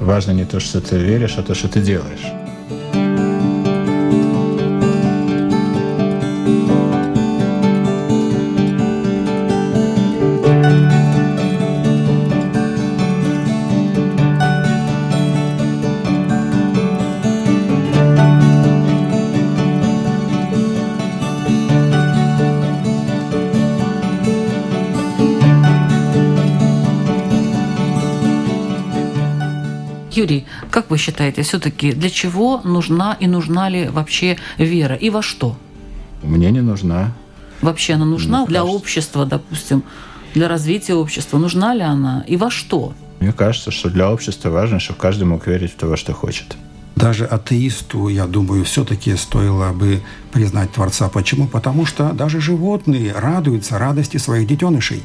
[0.00, 2.35] Важно не то, что ты веришь, а то, что ты делаешь.
[30.96, 35.54] Вы считаете, все-таки для чего нужна и нужна ли вообще вера и во что?
[36.22, 37.12] Мне не нужна.
[37.60, 38.76] Вообще она нужна Мне для кажется...
[38.76, 39.82] общества, допустим,
[40.34, 41.38] для развития общества?
[41.38, 42.94] Нужна ли она и во что?
[43.20, 46.56] Мне кажется, что для общества важно, чтобы каждый мог верить в то, что хочет.
[46.96, 50.00] Даже атеисту, я думаю, все-таки стоило бы
[50.32, 51.10] признать Творца.
[51.10, 51.46] Почему?
[51.46, 55.02] Потому что даже животные радуются радости своих детенышей.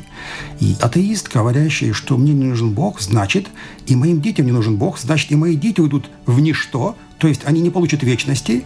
[0.62, 3.48] И атеист, говорящий, что мне не нужен Бог, значит,
[3.88, 7.42] и моим детям не нужен Бог, значит, и мои дети уйдут в ничто, то есть
[7.44, 8.64] они не получат вечности.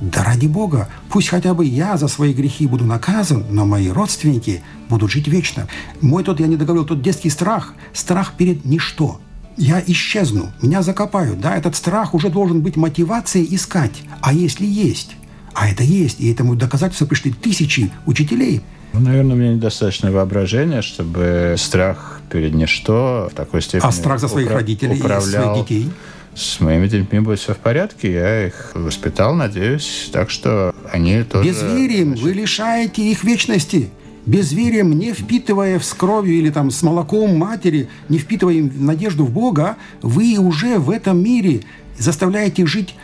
[0.00, 4.62] Да ради Бога, пусть хотя бы я за свои грехи буду наказан, но мои родственники
[4.88, 5.66] будут жить вечно.
[6.00, 9.20] Мой тот, я не договорил, тот детский страх, страх перед ничто–
[9.56, 11.40] я исчезну, меня закопают.
[11.40, 14.02] Да, этот страх уже должен быть мотивацией искать.
[14.20, 15.16] А если есть?
[15.54, 18.62] А это есть, и этому доказательства пришли тысячи учителей.
[18.92, 23.88] Ну, наверное, у меня недостаточно воображения, чтобы страх перед ничто в такой степени...
[23.88, 25.20] А страх за своих упра- родителей управлял...
[25.20, 25.90] и своих детей?
[26.34, 31.48] С моими детьми будет все в порядке, я их воспитал, надеюсь, так что они тоже...
[31.48, 33.90] Безверием вы лишаете их вечности
[34.26, 39.76] безверием, не впитывая с кровью или там с молоком матери, не впитывая надежду в Бога,
[40.02, 41.62] вы уже в этом мире
[41.98, 42.94] заставляете жить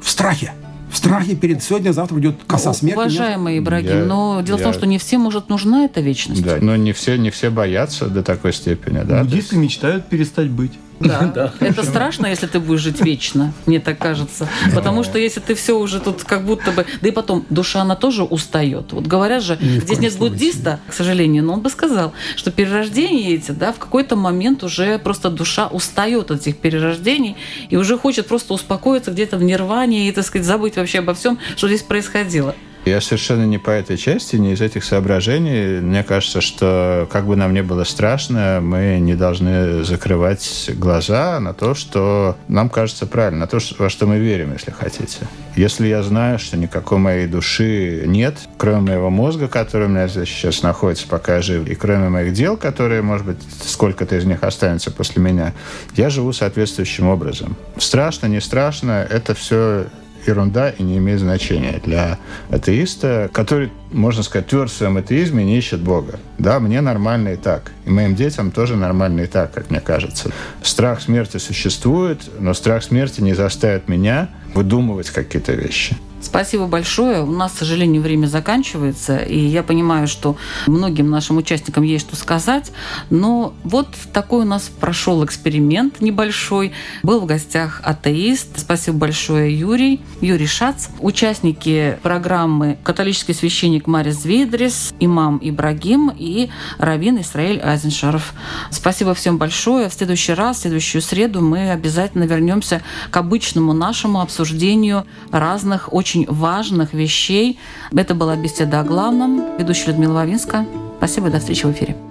[0.00, 0.52] в страхе.
[0.90, 3.16] В страхе перед сегодня, завтра идет коса смерти.
[3.58, 4.62] Ибрагим, я, но дело я...
[4.62, 6.42] в том, что не всем, может, нужна эта вечность.
[6.42, 9.02] Да, но не все, не все боятся до такой степени.
[9.04, 9.22] Да?
[9.22, 10.72] Буддисты мечтают перестать быть.
[11.00, 11.20] Да.
[11.34, 11.52] да.
[11.60, 14.48] Это страшно, если ты будешь жить вечно, мне так кажется.
[14.74, 16.86] Потому что если ты все уже тут как будто бы...
[17.00, 18.92] Да и потом, душа, она тоже устает.
[18.92, 23.34] Вот говорят же, Ни здесь нет буддиста, к сожалению, но он бы сказал, что перерождение
[23.34, 27.36] эти, да, в какой-то момент уже просто душа устает от этих перерождений
[27.70, 31.38] и уже хочет просто успокоиться где-то в нирване и, так сказать, забыть вообще обо всем,
[31.56, 32.54] что здесь происходило.
[32.86, 35.80] Я совершенно не по этой части, не из этих соображений.
[35.80, 41.52] Мне кажется, что как бы нам ни было страшно, мы не должны закрывать глаза на
[41.52, 45.18] то, что нам кажется правильно, на то, во что мы верим, если хотите.
[45.56, 50.28] Если я знаю, что никакой моей души нет, кроме моего мозга, который у меня здесь
[50.28, 54.42] сейчас находится, пока я жив, и кроме моих дел, которые, может быть, сколько-то из них
[54.42, 55.52] останется после меня,
[55.96, 57.56] я живу соответствующим образом.
[57.76, 59.86] Страшно, не страшно, это все
[60.26, 62.18] ерунда и не имеет значения для
[62.50, 66.20] атеиста, который можно сказать, тверд в своем атеизме, не ищет Бога.
[66.38, 67.72] Да, мне нормально и так.
[67.86, 70.30] И моим детям тоже нормально и так, как мне кажется.
[70.62, 75.96] Страх смерти существует, но страх смерти не заставит меня выдумывать какие-то вещи.
[76.20, 77.22] Спасибо большое.
[77.22, 82.16] У нас, к сожалению, время заканчивается, и я понимаю, что многим нашим участникам есть что
[82.16, 82.72] сказать,
[83.08, 86.72] но вот такой у нас прошел эксперимент небольшой.
[87.02, 88.58] Был в гостях атеист.
[88.58, 90.00] Спасибо большое, Юрий.
[90.20, 90.88] Юрий Шац.
[90.98, 98.34] Участники программы католический священник Марис Звейдрис, имам Ибрагим и раввин Исраиль Айзеншаров.
[98.70, 99.88] Спасибо всем большое.
[99.88, 106.09] В следующий раз, в следующую среду мы обязательно вернемся к обычному нашему обсуждению разных очень
[106.10, 107.58] очень важных вещей.
[107.94, 109.56] Это была беседа о главном.
[109.58, 110.66] Ведущая Людмила Вавинска.
[110.98, 112.09] Спасибо, до встречи в эфире.